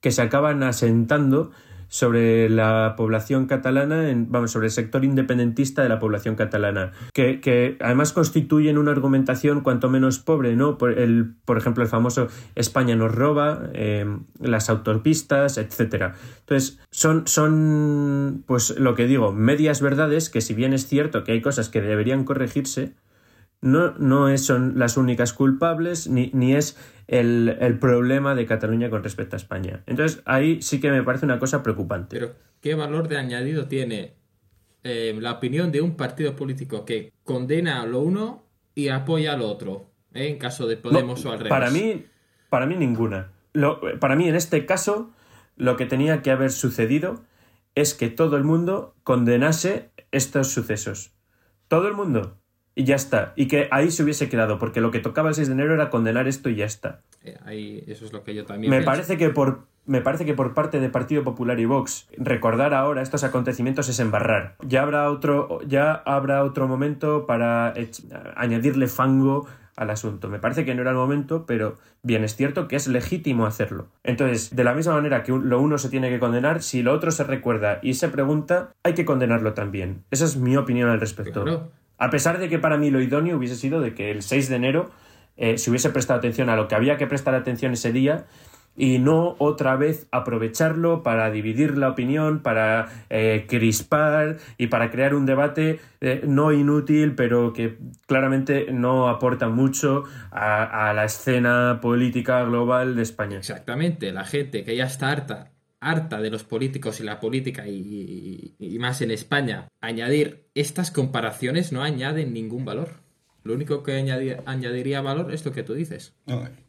[0.00, 1.50] que se acaban asentando
[1.96, 7.78] sobre la población catalana, vamos, sobre el sector independentista de la población catalana, que, que,
[7.80, 10.76] además constituyen una argumentación cuanto menos pobre, ¿no?
[10.76, 14.04] Por, el, por ejemplo, el famoso España nos roba, eh,
[14.40, 16.12] las autopistas, etcétera.
[16.40, 21.32] Entonces, son, son, pues lo que digo, medias verdades que si bien es cierto que
[21.32, 22.92] hay cosas que deberían corregirse,
[23.60, 26.76] no, no son las únicas culpables, ni, ni es
[27.08, 29.82] el, problema de Cataluña con respecto a España.
[29.86, 32.16] Entonces, ahí sí que me parece una cosa preocupante.
[32.18, 34.14] Pero, ¿qué valor de añadido tiene
[34.82, 39.36] eh, la opinión de un partido político que condena a lo uno y apoya a
[39.36, 39.90] lo otro?
[40.14, 41.50] Eh, en caso de Podemos o al revés.
[41.50, 42.06] Para mí,
[42.50, 43.32] para mí ninguna.
[43.52, 45.12] Lo, para mí, en este caso,
[45.56, 47.24] lo que tenía que haber sucedido
[47.74, 51.12] es que todo el mundo condenase estos sucesos.
[51.68, 52.38] Todo el mundo
[52.76, 53.32] y ya está.
[53.34, 55.90] Y que ahí se hubiese quedado, porque lo que tocaba el 6 de enero era
[55.90, 57.00] condenar esto y ya está.
[57.24, 58.70] Eh, ahí, eso es lo que yo también.
[58.70, 59.64] Me parece que por.
[59.86, 64.00] Me parece que por parte de Partido Popular y Vox recordar ahora estos acontecimientos es
[64.00, 64.56] embarrar.
[64.66, 67.72] Ya habrá otro, ya habrá otro momento para
[68.34, 70.28] añadirle fango al asunto.
[70.28, 73.86] Me parece que no era el momento, pero bien es cierto que es legítimo hacerlo.
[74.02, 77.12] Entonces, de la misma manera que lo uno se tiene que condenar, si lo otro
[77.12, 80.02] se recuerda y se pregunta, hay que condenarlo también.
[80.10, 81.70] Esa es mi opinión al respecto.
[81.98, 84.56] A pesar de que para mí lo idóneo hubiese sido de que el 6 de
[84.56, 84.90] enero
[85.36, 88.26] eh, se hubiese prestado atención a lo que había que prestar atención ese día
[88.76, 95.14] y no otra vez aprovecharlo para dividir la opinión, para eh, crispar y para crear
[95.14, 102.44] un debate eh, no inútil, pero que claramente no aporta mucho a, la escena política
[102.44, 103.38] global de España.
[103.38, 105.55] Exactamente, la gente que ya está harta
[105.86, 111.82] harta de los políticos y la política y, más en España, añadir estas comparaciones no
[111.82, 113.00] añaden ningún valor.
[113.44, 113.92] Lo único que
[114.46, 116.14] añadiría valor es lo que tú dices.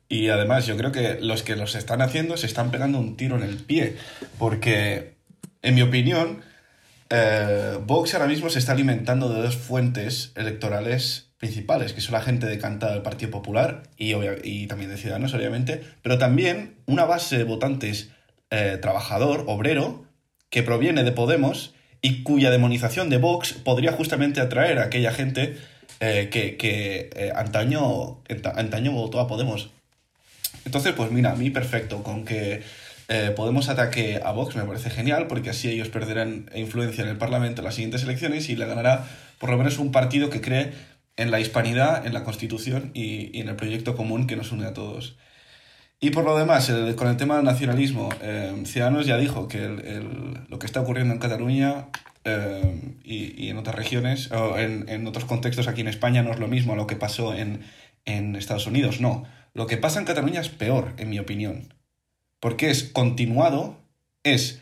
[0.07, 3.35] y además yo creo que los que los están haciendo se están pegando un tiro
[3.35, 3.95] en el pie,
[4.37, 5.15] porque
[5.63, 6.41] en mi opinión,
[7.09, 12.21] eh, Vox ahora mismo se está alimentando de dos fuentes electorales principales, que son la
[12.21, 17.37] gente decantada del Partido Popular y, y también de Ciudadanos, obviamente, pero también una base
[17.37, 18.11] de votantes
[18.49, 20.05] eh, trabajador, obrero,
[20.49, 25.57] que proviene de Podemos y cuya demonización de Vox podría justamente atraer a aquella gente
[25.99, 28.21] eh, que, eh, antaño,
[28.55, 29.71] antaño votó a Podemos.
[30.63, 32.63] Entonces, pues mira, a mí perfecto, con que
[33.37, 37.61] Podemos ataque a Vox me parece genial, porque así ellos perderán influencia en el Parlamento
[37.61, 39.07] en las siguientes elecciones y le ganará
[39.39, 40.73] por lo menos un partido que cree
[41.15, 44.73] en la hispanidad, en la Constitución y en el proyecto común que nos une a
[44.73, 45.15] todos.
[45.99, 49.67] Y por lo demás, con el tema del nacionalismo, eh, Ciudadanos ya dijo que
[50.47, 51.87] lo que está ocurriendo en Cataluña
[52.23, 56.47] eh, y, en otras regiones, o en, otros contextos aquí en España, no es lo
[56.47, 57.63] mismo a lo que pasó en,
[58.05, 59.01] Estados Unidos.
[59.01, 61.73] No, lo que pasa en Cataluña es peor, en mi opinión.
[62.39, 63.77] Porque es continuado,
[64.23, 64.61] es...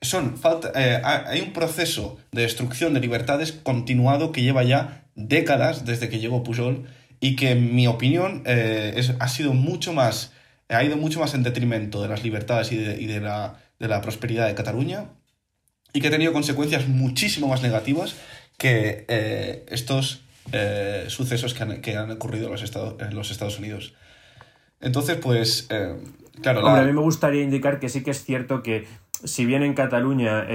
[0.00, 5.84] Son, falta, eh, hay un proceso de destrucción de libertades continuado que lleva ya décadas
[5.84, 6.86] desde que llegó Pujol
[7.18, 10.32] y que en mi opinión es, ha sido mucho más
[10.68, 15.06] ha ido mucho más en detrimento de las libertades y de, la, prosperidad de Cataluña
[15.92, 18.16] y que ha tenido consecuencias muchísimo más negativas
[18.58, 23.94] que eh, estos eh, sucesos que han, ocurrido en los, Estados, en los Estados Unidos.
[24.80, 25.94] Entonces, pues, eh,
[26.42, 28.86] claro, Hombre, la- a mí me gustaría indicar que sí que es cierto que
[29.24, 30.46] si bien en Cataluña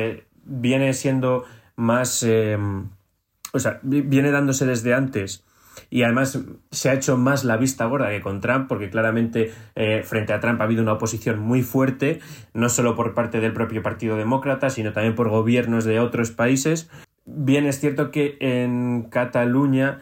[0.43, 1.45] viene siendo
[1.75, 2.23] más...
[2.23, 5.43] o sea, vi- viene dándose desde antes
[5.89, 6.39] y además
[6.71, 10.39] se ha hecho más la vista gorda que con Trump, porque claramente eh, frente a
[10.39, 12.19] Trump ha habido una oposición muy fuerte,
[12.53, 16.89] no solo por parte del propio Partido Demócrata, sino también por gobiernos de otros países.
[17.25, 19.99] Bien es cierto que en Cataluña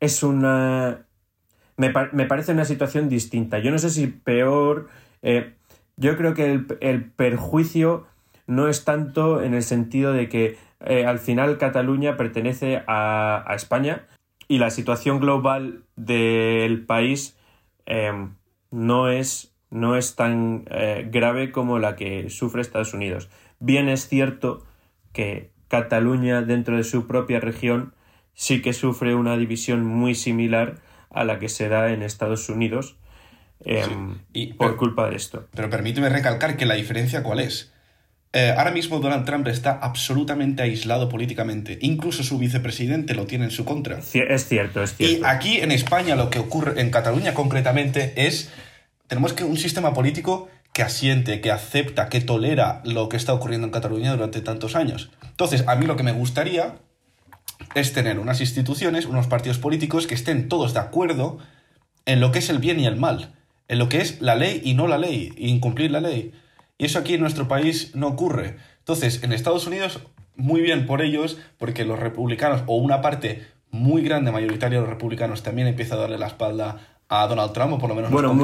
[0.00, 1.06] es una...
[1.76, 3.58] Me, par- me parece una situación distinta.
[3.58, 4.88] Yo no sé si peor...
[5.22, 5.54] eh,
[5.96, 8.06] yo creo que el, el perjuicio
[8.46, 13.54] no es tanto en el sentido de que eh, al final Cataluña pertenece a, a
[13.54, 14.06] España
[14.52, 17.38] y la situación global del país
[17.86, 18.12] eh,
[18.70, 23.30] no, es, no es tan eh, grave como la que sufre Estados Unidos.
[23.60, 24.66] Bien es cierto
[25.14, 27.94] que Cataluña dentro de su propia región
[28.34, 30.74] sí que sufre una división muy similar
[31.08, 32.98] a la que se da en Estados Unidos
[33.64, 33.86] eh,
[34.34, 35.48] y- por pero- culpa de esto.
[35.54, 37.71] Pero permíteme recalcar que la diferencia cuál es.
[38.34, 41.78] Eh, ahora mismo Donald Trump está absolutamente aislado políticamente.
[41.82, 43.98] Incluso su vicepresidente lo tiene en su contra.
[43.98, 45.26] Es cierto, es Y cierto.
[45.26, 48.50] aquí en España lo que ocurre, en Cataluña concretamente, es
[49.06, 53.66] tenemos que un sistema político que asiente, que acepta, que tolera lo que está ocurriendo
[53.66, 55.10] en Cataluña durante tantos años.
[55.28, 56.76] Entonces, a mí lo que me gustaría
[57.74, 61.38] es tener unas instituciones, unos partidos políticos que estén todos de acuerdo
[62.06, 63.34] en lo que es el bien y el mal,
[63.68, 66.32] en lo que es la ley y no la ley, incumplir la ley.
[66.82, 68.56] Y eso aquí en nuestro país no ocurre.
[68.80, 70.00] Entonces, en Estados Unidos,
[70.34, 74.92] muy bien por ellos, porque los republicanos, o una parte muy grande, mayoritaria de los
[74.92, 78.34] republicanos, también empieza a darle la espalda a Donald Trump, o por lo menos Bueno,
[78.34, 78.36] los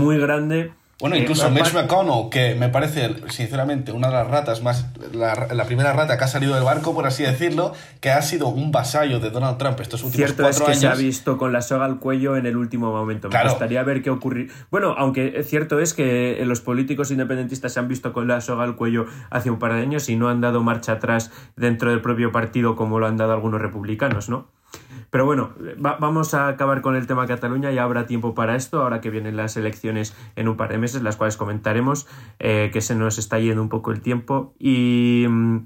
[0.00, 0.72] muy, grande.
[1.00, 4.86] Bueno, Eh, incluso Mitch McConnell, que me parece, sinceramente, una de las ratas más.
[5.12, 8.46] La, la primera rata que ha salido del barco, por así decirlo, que ha sido
[8.48, 10.78] un vasallo de Donald Trump estos últimos Cierto es que años.
[10.78, 13.28] se ha visto con la soga al cuello en el último momento.
[13.28, 13.50] Me Claro.
[13.50, 14.52] gustaría ver qué ocurrir.
[14.70, 18.76] Bueno, aunque cierto es que los políticos independentistas se han visto con la soga al
[18.76, 22.30] cuello hace un par de años y no han dado marcha atrás dentro del propio
[22.30, 24.48] partido como lo han dado algunos republicanos, ¿no?
[25.14, 28.82] Pero bueno, va- vamos a acabar con el tema Cataluña, ya habrá tiempo para esto,
[28.82, 32.08] ahora que vienen las elecciones en un par de meses, las cuales comentaremos,
[32.40, 34.56] eh, que se nos está yendo un poco el tiempo.
[34.58, 35.58] Y mm,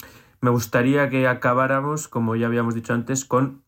[0.43, 3.63] me gustaría que acabáramos, como ya habíamos dicho antes, con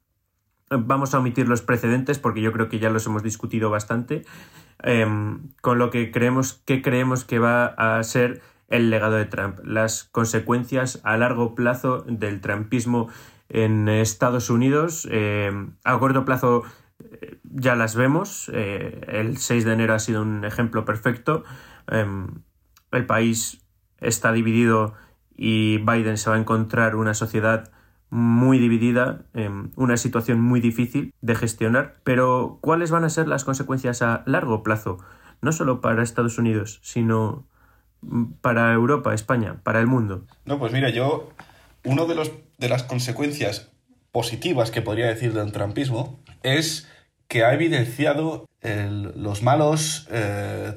[0.68, 4.26] vamos a omitir los precedentes porque yo creo que ya los hemos discutido bastante
[4.82, 9.58] em, con lo que creemos que creemos que va a ser el legado de Trump
[9.64, 13.08] las consecuencias a largo plazo del trumpismo
[13.50, 16.62] en Estados Unidos em, a corto plazo
[16.98, 21.44] eh, ya las vemos eh, el 6 de enero ha sido un ejemplo perfecto
[21.90, 22.42] Em,
[22.92, 23.62] el país
[24.00, 24.94] está dividido
[25.36, 27.70] y Biden se va a encontrar una sociedad
[28.10, 33.44] muy dividida, em, una situación muy difícil de gestionar, pero ¿cuáles van a ser las
[33.44, 34.98] consecuencias a largo plazo?
[35.42, 37.46] No solo para Estados Unidos, sino
[38.02, 40.24] mm, para Europa, España, para el mundo.
[40.44, 41.28] No, pues mira, yo.
[41.84, 43.72] Uno de, los, de las consecuencias
[44.12, 46.88] positivas que podría decir del trumpismo es
[47.26, 48.46] que ha evidenciado
[49.14, 50.74] los malos eh,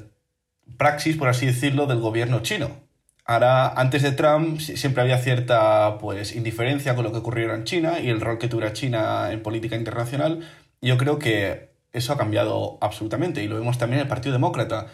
[0.78, 2.82] praxis, por así decirlo, del gobierno chino.
[3.26, 7.64] Ahora, antes de Trump si- siempre había cierta pues indiferencia con lo que ocurriera en
[7.64, 10.40] China y el rol que tuviera China en política internacional.
[10.80, 14.86] Yo creo que eso ha cambiado absolutamente y lo vemos también en el Partido Demócrata.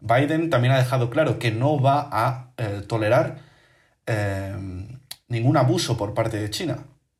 [0.00, 3.38] Biden también ha dejado claro que no va a eh, tolerar
[4.06, 4.54] eh,
[5.28, 6.78] ningún abuso por parte de China.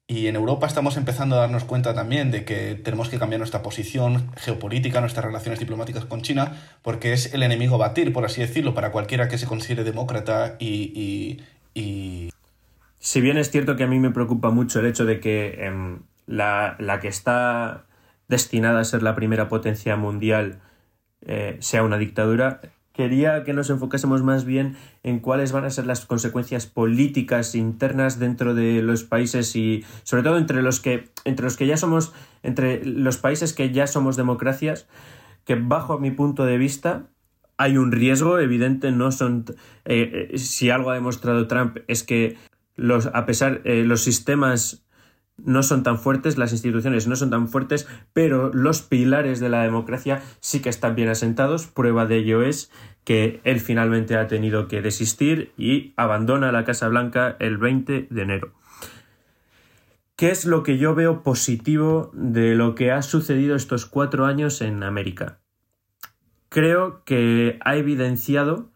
[0.09, 3.63] Y en Europa estamos empezando a darnos cuenta también de que tenemos que cambiar nuestra
[3.63, 8.41] posición geopolítica, nuestras relaciones diplomáticas con China, porque es el enemigo a batir, por así
[8.41, 10.93] decirlo, para cualquiera que se considere demócrata y...
[10.95, 11.41] y-
[11.75, 12.31] y-
[13.01, 16.03] Si bien es cierto que a mí me preocupa mucho el hecho de que em,
[16.27, 17.87] la, la que está
[18.29, 20.61] destinada a ser la primera potencia mundial
[21.27, 22.61] eh, sea una dictadura,
[22.97, 28.19] quería que nos enfocásemos más bien en cuáles van a ser las consecuencias políticas internas
[28.19, 32.15] dentro de los países y sobre todo entre los que entre los que ya somos
[32.43, 34.89] entre los países que ya somos democracias
[35.45, 37.05] que bajo mi punto de vista
[37.59, 39.45] hay un riesgo evidente no son
[39.85, 42.39] eh, eh, si algo ha demostrado Trump es que
[42.77, 44.86] los a pesar eh, los sistemas
[45.39, 49.63] no son tan fuertes, las instituciones no son tan fuertes, pero los pilares de la
[49.63, 51.67] democracia sí que están bien asentados.
[51.67, 52.71] Prueba de ello es
[53.05, 58.23] que él finalmente ha tenido que desistir y abandona la Casa Blanca el 20 de
[58.23, 58.53] enero.
[60.17, 64.63] ¿Qué es lo que yo veo positivo de lo que ha sucedido estos cuatro años
[64.63, 65.41] en América?
[66.49, 68.71] Creo que ha evidenciado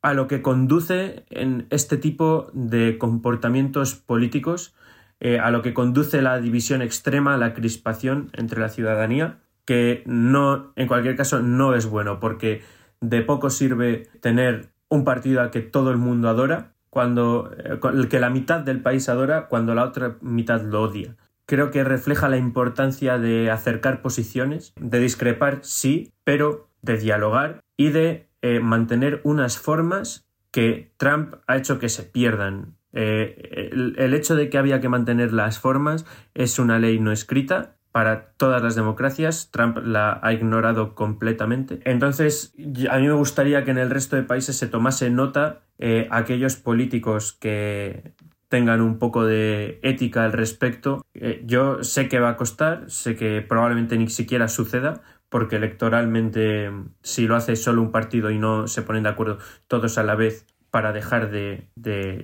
[0.00, 4.74] a lo que conduce en este tipo de comportamientos políticos,
[5.20, 9.40] eh, a lo que conduce la división extrema, la crispación entre la ciudadanía.
[9.64, 12.62] que no, en cualquier caso, no es bueno, porque
[13.02, 17.50] de poco sirve tener un partido al que todo el mundo adora, cuando
[17.92, 21.16] el que la mitad del país adora, cuando la otra mitad lo odia.
[21.44, 27.90] Creo que refleja la importancia de acercar posiciones, de discrepar, sí, pero de dialogar y
[27.90, 32.77] de eh, mantener unas formas que Trump ha hecho que se pierdan.
[33.00, 37.76] Eh, el, hecho de que había que mantener las formas es una ley no escrita
[37.92, 39.50] para todas las democracias.
[39.52, 41.78] Trump la ha ignorado completamente.
[41.84, 42.56] Entonces,
[42.90, 46.56] a mí me gustaría que en el resto de países se tomase nota eh, aquellos
[46.56, 48.14] políticos que
[48.48, 51.06] tengan un poco de ética al respecto.
[51.14, 56.72] Eh, yo sé que va a costar, sé que probablemente ni siquiera suceda, porque electoralmente
[57.02, 59.38] si lo hace solo un partido y no se ponen de acuerdo
[59.68, 61.68] todos a la vez para dejar de,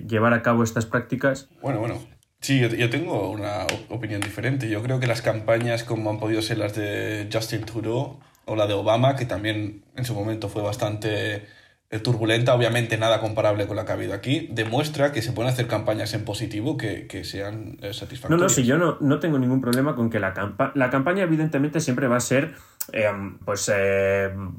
[0.07, 1.49] llevar a cabo estas prácticas.
[1.61, 1.99] Bueno, bueno.
[2.41, 4.69] Sí, yo, tengo una opinión diferente.
[4.69, 8.67] Yo creo que las campañas como han podido ser las de Justin Trudeau o la
[8.67, 11.47] de Obama, que también en su momento fue bastante
[11.89, 15.51] eh, turbulenta, obviamente nada comparable con la que ha habido aquí, demuestra que se pueden
[15.51, 18.29] hacer campañas en positivo que, sean eh, satisfactorias.
[18.29, 21.23] No, no, si yo no, no tengo ningún problema con que la, campaña la campaña
[21.23, 22.53] evidentemente siempre va a ser
[22.93, 23.11] eh,
[23.43, 23.71] pues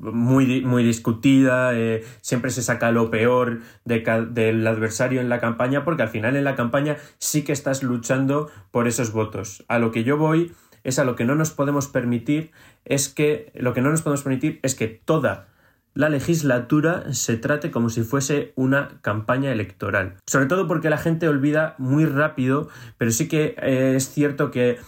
[0.02, 1.72] muy, muy discutida,
[2.20, 6.56] siempre se saca lo peor del adversario en la campaña, porque al final en la
[6.56, 9.64] campaña sí que estás luchando por esos votos.
[9.68, 10.52] A lo que yo voy
[10.84, 12.52] es a lo que no nos podemos permitir,
[12.84, 15.48] es que lo que no nos podemos permitir es que toda
[15.96, 20.16] la legislatura se trate como si fuese una campaña electoral.
[20.26, 22.68] Sobre todo porque la gente olvida muy rápido,
[22.98, 24.78] pero sí que eh, es cierto que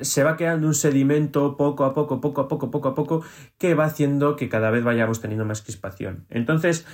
[0.00, 3.24] se va quedando un sedimento poco a poco, poco a poco, poco a poco,
[3.58, 6.26] que va haciendo que cada vez vayamos teniendo más crispación.
[6.30, 6.86] Entonces,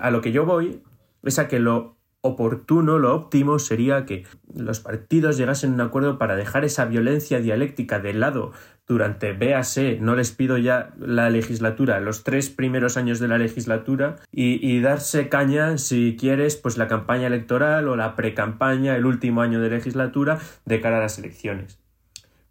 [0.00, 0.82] a lo que yo voy
[1.22, 4.24] es a que lo oportuno, lo óptimo sería que
[4.54, 8.52] los partidos llegasen a un acuerdo para dejar esa violencia dialéctica de lado
[8.86, 14.16] durante, véase, no les pido ya la legislatura, los tres primeros años de la legislatura
[14.30, 19.60] y, darse caña, si quieres, pues la campaña electoral o la precampaña, el último año
[19.60, 21.81] de legislatura, de cara a las elecciones.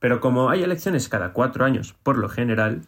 [0.02, 2.82] Pero como hay elecciones cada cuatro años, por lo general,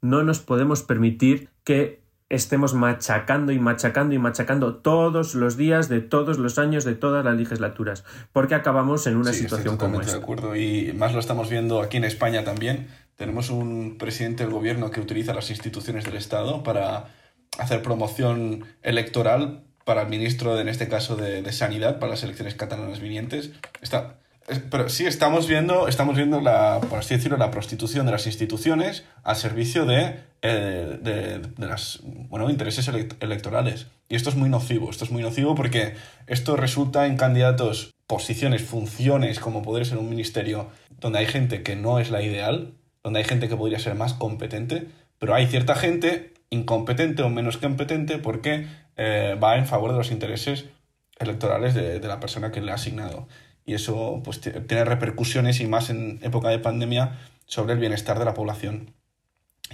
[0.00, 6.00] no nos podemos permitir que estemos machacando y machacando y machacando todos los días de
[6.00, 8.02] todos los años de todas las legislaturas,
[8.32, 10.14] porque acabamos en una situación como esta.
[10.14, 12.88] de acuerdo y más lo estamos viendo aquí en España también.
[13.16, 17.14] Tenemos un presidente del gobierno que utiliza las instituciones del Estado para
[17.58, 22.54] hacer promoción electoral para el ministro, en este caso, de, de Sanidad, para las elecciones
[22.54, 23.52] catalanas vinientes.
[23.82, 24.16] Está,
[24.70, 29.04] pero sí estamos viendo, estamos viendo la, por así decirlo, la prostitución de las instituciones
[29.22, 32.88] al servicio de, eh, de, de las, bueno, intereses
[33.20, 33.86] electorales.
[34.08, 35.94] Y esto es muy nocivo, esto es muy nocivo porque
[36.26, 40.68] esto resulta en candidatos, posiciones, funciones, como podría ser un ministerio,
[41.00, 44.12] donde hay gente que no es la ideal, donde hay gente que podría ser más
[44.12, 44.88] competente,
[45.18, 48.66] pero hay cierta gente incompetente o menos competente porque
[48.96, 50.66] eh, va en favor de los intereses
[51.18, 53.26] electorales de, de la persona que le ha asignado
[53.66, 58.24] y eso pues tiene repercusiones y más en época de pandemia sobre el bienestar de
[58.24, 58.94] la población.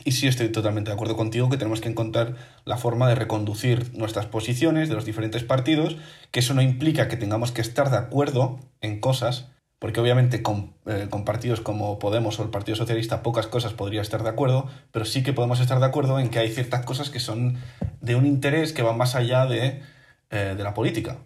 [0.04, 3.92] Y sí estoy totalmente de acuerdo contigo que tenemos que encontrar la forma de reconducir
[3.92, 5.96] nuestras posiciones de los diferentes partidos,
[6.30, 10.74] que eso no implica que tengamos que estar de acuerdo en cosas, porque obviamente con,
[10.86, 14.70] eh, con, partidos como Podemos o el Partido Socialista pocas cosas podría estar de acuerdo,
[14.92, 17.58] pero sí que podemos estar de acuerdo en que hay ciertas cosas que son
[18.00, 19.82] de un interés que van más allá de,
[20.30, 21.18] eh, de la política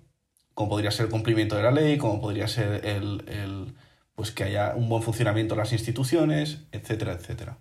[0.55, 3.75] como podría ser el cumplimiento de la ley, como podría ser el,
[4.15, 7.59] pues que haya un buen funcionamiento de las instituciones, etcétera, etcétera.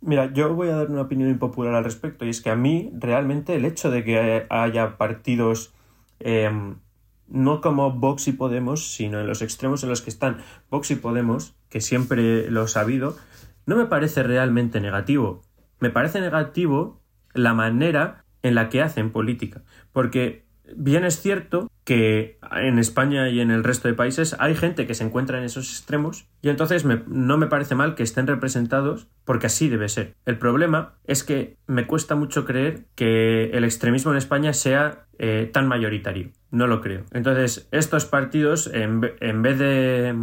[0.00, 2.90] Mira, yo voy a dar una opinión impopular al respecto, y es que a mí
[2.94, 5.74] realmente el hecho de que haya partidos
[6.20, 6.76] em,
[7.28, 10.38] no como Vox y Podemos, sino en los extremos en los que están
[10.70, 13.16] Vox y Podemos, que siempre lo ha habido,
[13.64, 15.42] no me parece realmente negativo.
[15.80, 17.00] Me parece negativo
[17.34, 23.40] la manera en la que hacen política, porque Bien es cierto que en España y
[23.40, 26.84] en el resto de países hay gente que se encuentra en esos extremos y entonces
[26.84, 30.14] no me parece mal que estén representados porque así debe ser.
[30.24, 35.48] El problema es que me cuesta mucho creer que el extremismo en España sea eh,
[35.52, 36.30] tan mayoritario.
[36.50, 37.04] No lo creo.
[37.12, 40.14] Entonces, estos partidos, en, en vez de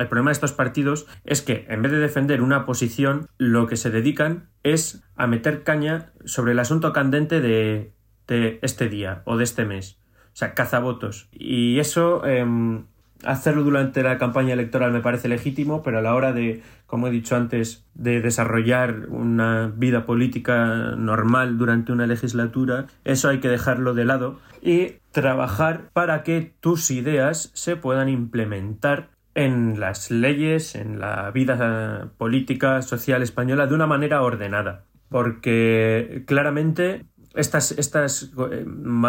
[0.00, 3.76] el problema de estos partidos es que en vez de defender una posición, lo que
[3.76, 7.92] se dedican es a meter caña sobre el asunto candente de
[8.30, 9.98] de este día o de este mes.
[10.32, 11.28] O sea, cazavotos.
[11.32, 12.84] Y eso, em,
[13.24, 17.10] hacerlo durante la campaña electoral me parece legítimo, pero a la hora de, como he
[17.10, 23.92] dicho antes, de desarrollar una vida política normal durante una legislatura, eso hay que dejarlo
[23.94, 31.00] de lado y trabajar para que tus ideas se puedan implementar en las leyes, en
[31.00, 34.84] la vida política, social española de una manera ordenada.
[35.08, 37.04] Porque claramente
[37.34, 38.64] estas, estas, eh,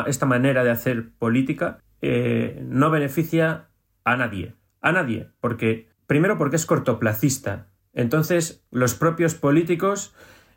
[0.07, 3.69] esta manera de hacer política eh, no beneficia
[4.03, 4.55] a nadie.
[4.81, 5.29] A nadie.
[5.39, 7.67] Porque, primero porque es cortoplacista.
[7.93, 10.13] Entonces, los propios políticos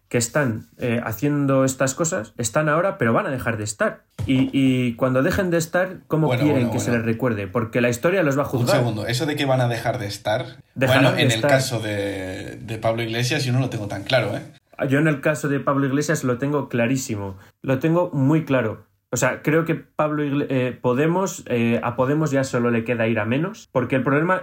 [0.09, 4.05] que están eh, haciendo estas cosas están ahora, pero van a dejar de estar.
[4.27, 7.47] Y, cuando dejen de estar, ¿cómo quieren que se les recuerde?
[7.47, 8.77] Porque la historia los va a juzgar.
[8.77, 10.59] Un segundo, eso de que van a dejar de estar.
[10.75, 14.43] bueno, en el caso de, de, Pablo Iglesias, yo no lo tengo tan claro, ¿eh?
[14.89, 17.37] Yo en el caso de Pablo Iglesias lo tengo clarísimo.
[17.63, 18.87] Lo tengo muy claro.
[19.11, 23.21] O sea, creo que Pablo eh, Podemos, eh, a Podemos ya solo le queda ir
[23.21, 24.43] a menos, porque el problema,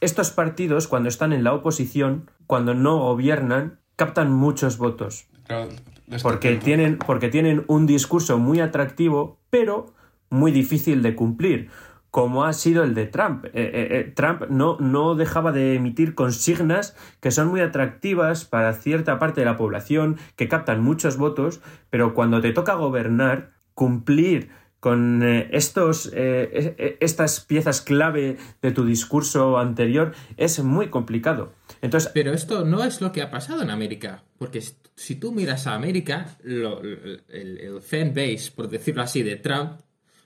[0.00, 5.26] estos partidos cuando están en la oposición, cuando no gobiernan, captan muchos votos.
[6.22, 9.92] porque, tienen, porque tienen un discurso muy atractivo, pero
[10.30, 11.70] muy difícil de cumplir,
[12.12, 13.46] como ha sido el de Trump.
[13.46, 18.74] Eh, eh, eh, Trump no, no dejaba de emitir consignas que son muy atractivas para
[18.74, 24.50] cierta parte de la población, que captan muchos votos, pero cuando te toca gobernar, cumplir
[24.78, 31.52] con estos, estas piezas clave de tu discurso anterior es muy complicado.
[32.12, 34.60] Pero esto no es lo que ha pasado en América, porque
[34.96, 39.80] si tú miras a América, el, el, fan base, por decirlo así, de Trump,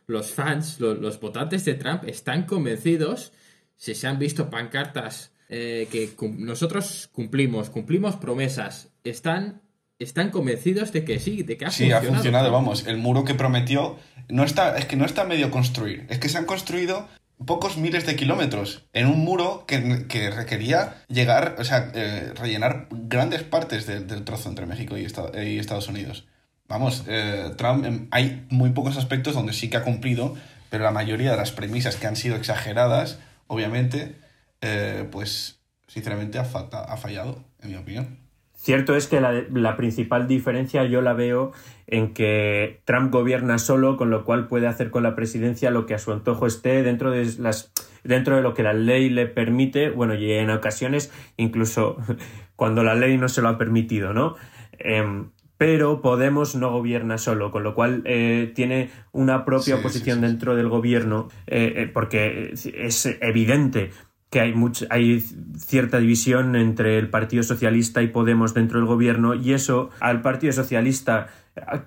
[0.06, 3.32] los fans, los votantes de Trump están convencidos,
[3.76, 9.62] si se han visto pancartas eh, que nosotros cumplimos, cumplimos promesas, están,
[9.98, 12.02] están convencidos de que sí, de que ha funcionado.
[12.02, 13.96] Sí, ha funcionado, vamos, el muro que prometió
[14.28, 17.08] no está, es que no está medio construir, es que se han construido
[17.44, 23.42] pocos miles de kilómetros en un muro que, requería llegar, o sea, eh, rellenar grandes
[23.42, 26.26] partes del trozo entre México y, Estados Unidos.
[26.68, 30.34] Vamos, eh, Trump, em, hay muy pocos aspectos donde sí que ha cumplido,
[30.70, 34.16] pero la mayoría de las premisas que han sido exageradas, obviamente,
[34.60, 38.26] eh, pues sinceramente ha, ha fallado, en mi opinión.
[38.66, 41.52] Cierto es que la, principal diferencia yo la veo
[41.86, 45.94] en que Trump gobierna solo, con lo cual puede hacer con la presidencia lo que
[45.94, 47.70] a su antojo esté dentro de las
[48.02, 51.96] dentro de lo que la ley le permite, bueno, y en ocasiones incluso
[52.56, 54.34] cuando la ley no se lo ha permitido, ¿no?
[54.78, 60.54] Em, pero Podemos no gobierna solo, con lo cual eh, tiene una propia oposición dentro
[60.56, 63.90] del gobierno, eh, eh, porque es evidente
[64.30, 64.54] que hay,
[64.90, 65.24] hay
[65.56, 70.52] cierta división entre el Partido Socialista y Podemos dentro del gobierno y eso al Partido
[70.52, 71.28] Socialista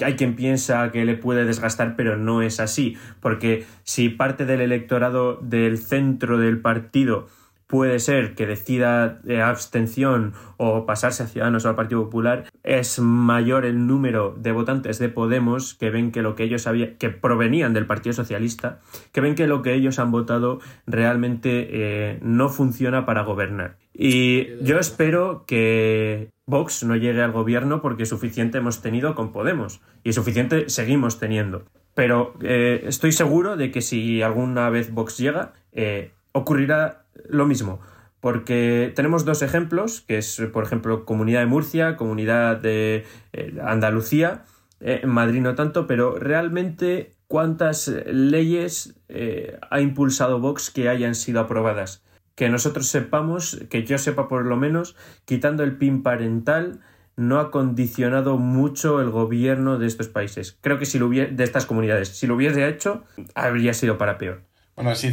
[0.04, 4.62] hay quien piensa que le puede desgastar, pero no es así, porque si parte del
[4.62, 7.28] electorado del centro del partido
[7.70, 13.00] puede ser que decida de abstención o pasarse a Ciudadanos o al Partido Popular, es
[13.00, 17.12] mayor el número de votantes de Podemos que ven que lo que ellos habían, que
[17.12, 18.80] provenían del Partido Socialista,
[19.12, 23.78] que ven que lo que ellos han votado realmente eh, no funciona para gobernar.
[23.94, 29.80] Y yo espero que Vox no llegue al gobierno porque suficiente hemos tenido con Podemos
[30.04, 31.66] y suficiente seguimos teniendo.
[31.94, 36.99] Pero eh, estoy seguro de que si alguna vez Vox llega, eh, ocurrirá
[37.30, 37.80] lo mismo,
[38.20, 44.44] porque tenemos dos ejemplos, que es, por ejemplo, Comunidad de Murcia, Comunidad de eh, Andalucía,
[44.80, 51.16] eh, en Madrid no tanto, pero realmente cuántas leyes eh, ha impulsado Vox que hayan
[51.16, 52.04] sido aprobadas.
[52.36, 56.80] Que nosotros sepamos, que yo sepa por lo menos, quitando el PIN parental,
[57.18, 60.58] no ha condicionado mucho el gobierno de estos países.
[60.62, 63.04] Creo que si lo hubiera, de estas comunidades, si lo hubiese hecho,
[63.36, 64.49] habría sido para peor.
[64.80, 65.12] Bueno, sí,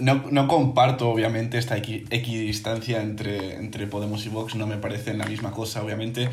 [0.00, 5.24] no, no, comparto obviamente esta equidistancia entre, entre Podemos y Vox, no me parecen la
[5.24, 6.28] misma cosa, obviamente.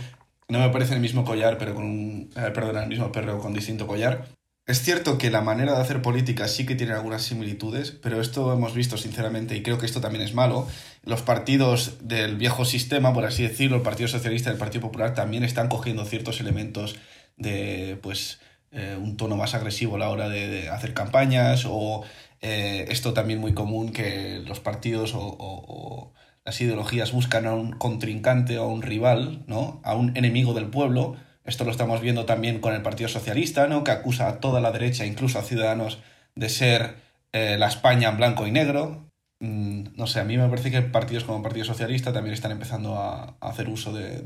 [0.49, 2.29] No me parece el mismo collar, pero con un.
[2.35, 4.27] Eh, perdón, el mismo perro con distinto collar.
[4.67, 8.51] Es cierto que la manera de hacer política sí que tiene algunas similitudes, pero esto
[8.51, 10.67] hemos visto sinceramente, y creo que esto también es malo.
[11.05, 15.13] Los partidos del viejo sistema, por así decirlo, el Partido Socialista y el Partido Popular
[15.13, 16.97] también están cogiendo ciertos elementos
[17.37, 22.03] de, pues, eh, un tono más agresivo a la hora de hacer campañas o
[22.45, 26.13] eh, esto también muy común que los partidos o,
[26.43, 29.79] las ideologías buscan a un contrincante o a un rival, ¿no?
[29.85, 31.15] A un enemigo del pueblo.
[31.45, 33.85] Esto lo estamos viendo también con el Partido Socialista, ¿no?
[33.85, 35.99] Que acusa a toda la derecha, incluso a Ciudadanos,
[36.35, 36.95] de ser
[37.31, 39.09] eh, la España en blanco y negro.
[39.39, 42.51] Mm, no sé, a mí me parece que partidos como el Partido Socialista también están
[42.51, 44.21] empezando a, hacer uso de,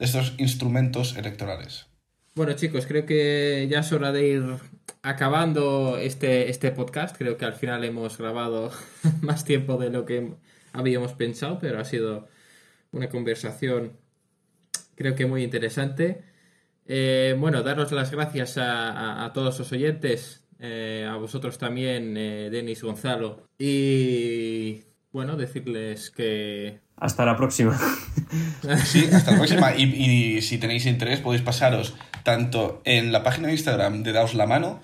[0.00, 1.86] estos instrumentos electorales.
[2.34, 4.42] Bueno, chicos, creo que ya es hora de ir
[5.02, 7.16] acabando este, este podcast.
[7.16, 8.70] Creo que al final hemos grabado
[9.22, 10.34] más tiempo de lo que
[10.72, 12.28] habíamos pensado, pero ha sido
[12.92, 13.98] una conversación
[15.00, 16.22] creo que muy interesante.
[16.86, 22.82] Eh, bueno, daros las gracias a, todos los oyentes, eh, a vosotros también, eh, Denis
[22.82, 23.48] Gonzalo.
[23.58, 24.82] Y
[25.12, 27.78] bueno, decirles que Hasta la próxima.
[28.84, 29.74] Sí, hasta la próxima.
[29.74, 34.34] Y, y si tenéis interés, podéis pasaros tanto en la página de Instagram de Daos
[34.34, 34.80] la Mano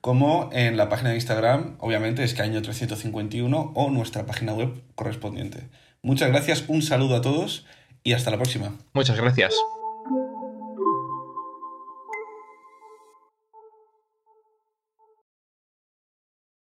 [0.00, 5.68] como en la página de Instagram, obviamente, Escaño 351 o nuestra página web correspondiente.
[6.02, 7.66] Muchas gracias, un saludo a todos
[8.02, 8.72] y hasta la próxima.
[8.94, 9.54] muchas gracias.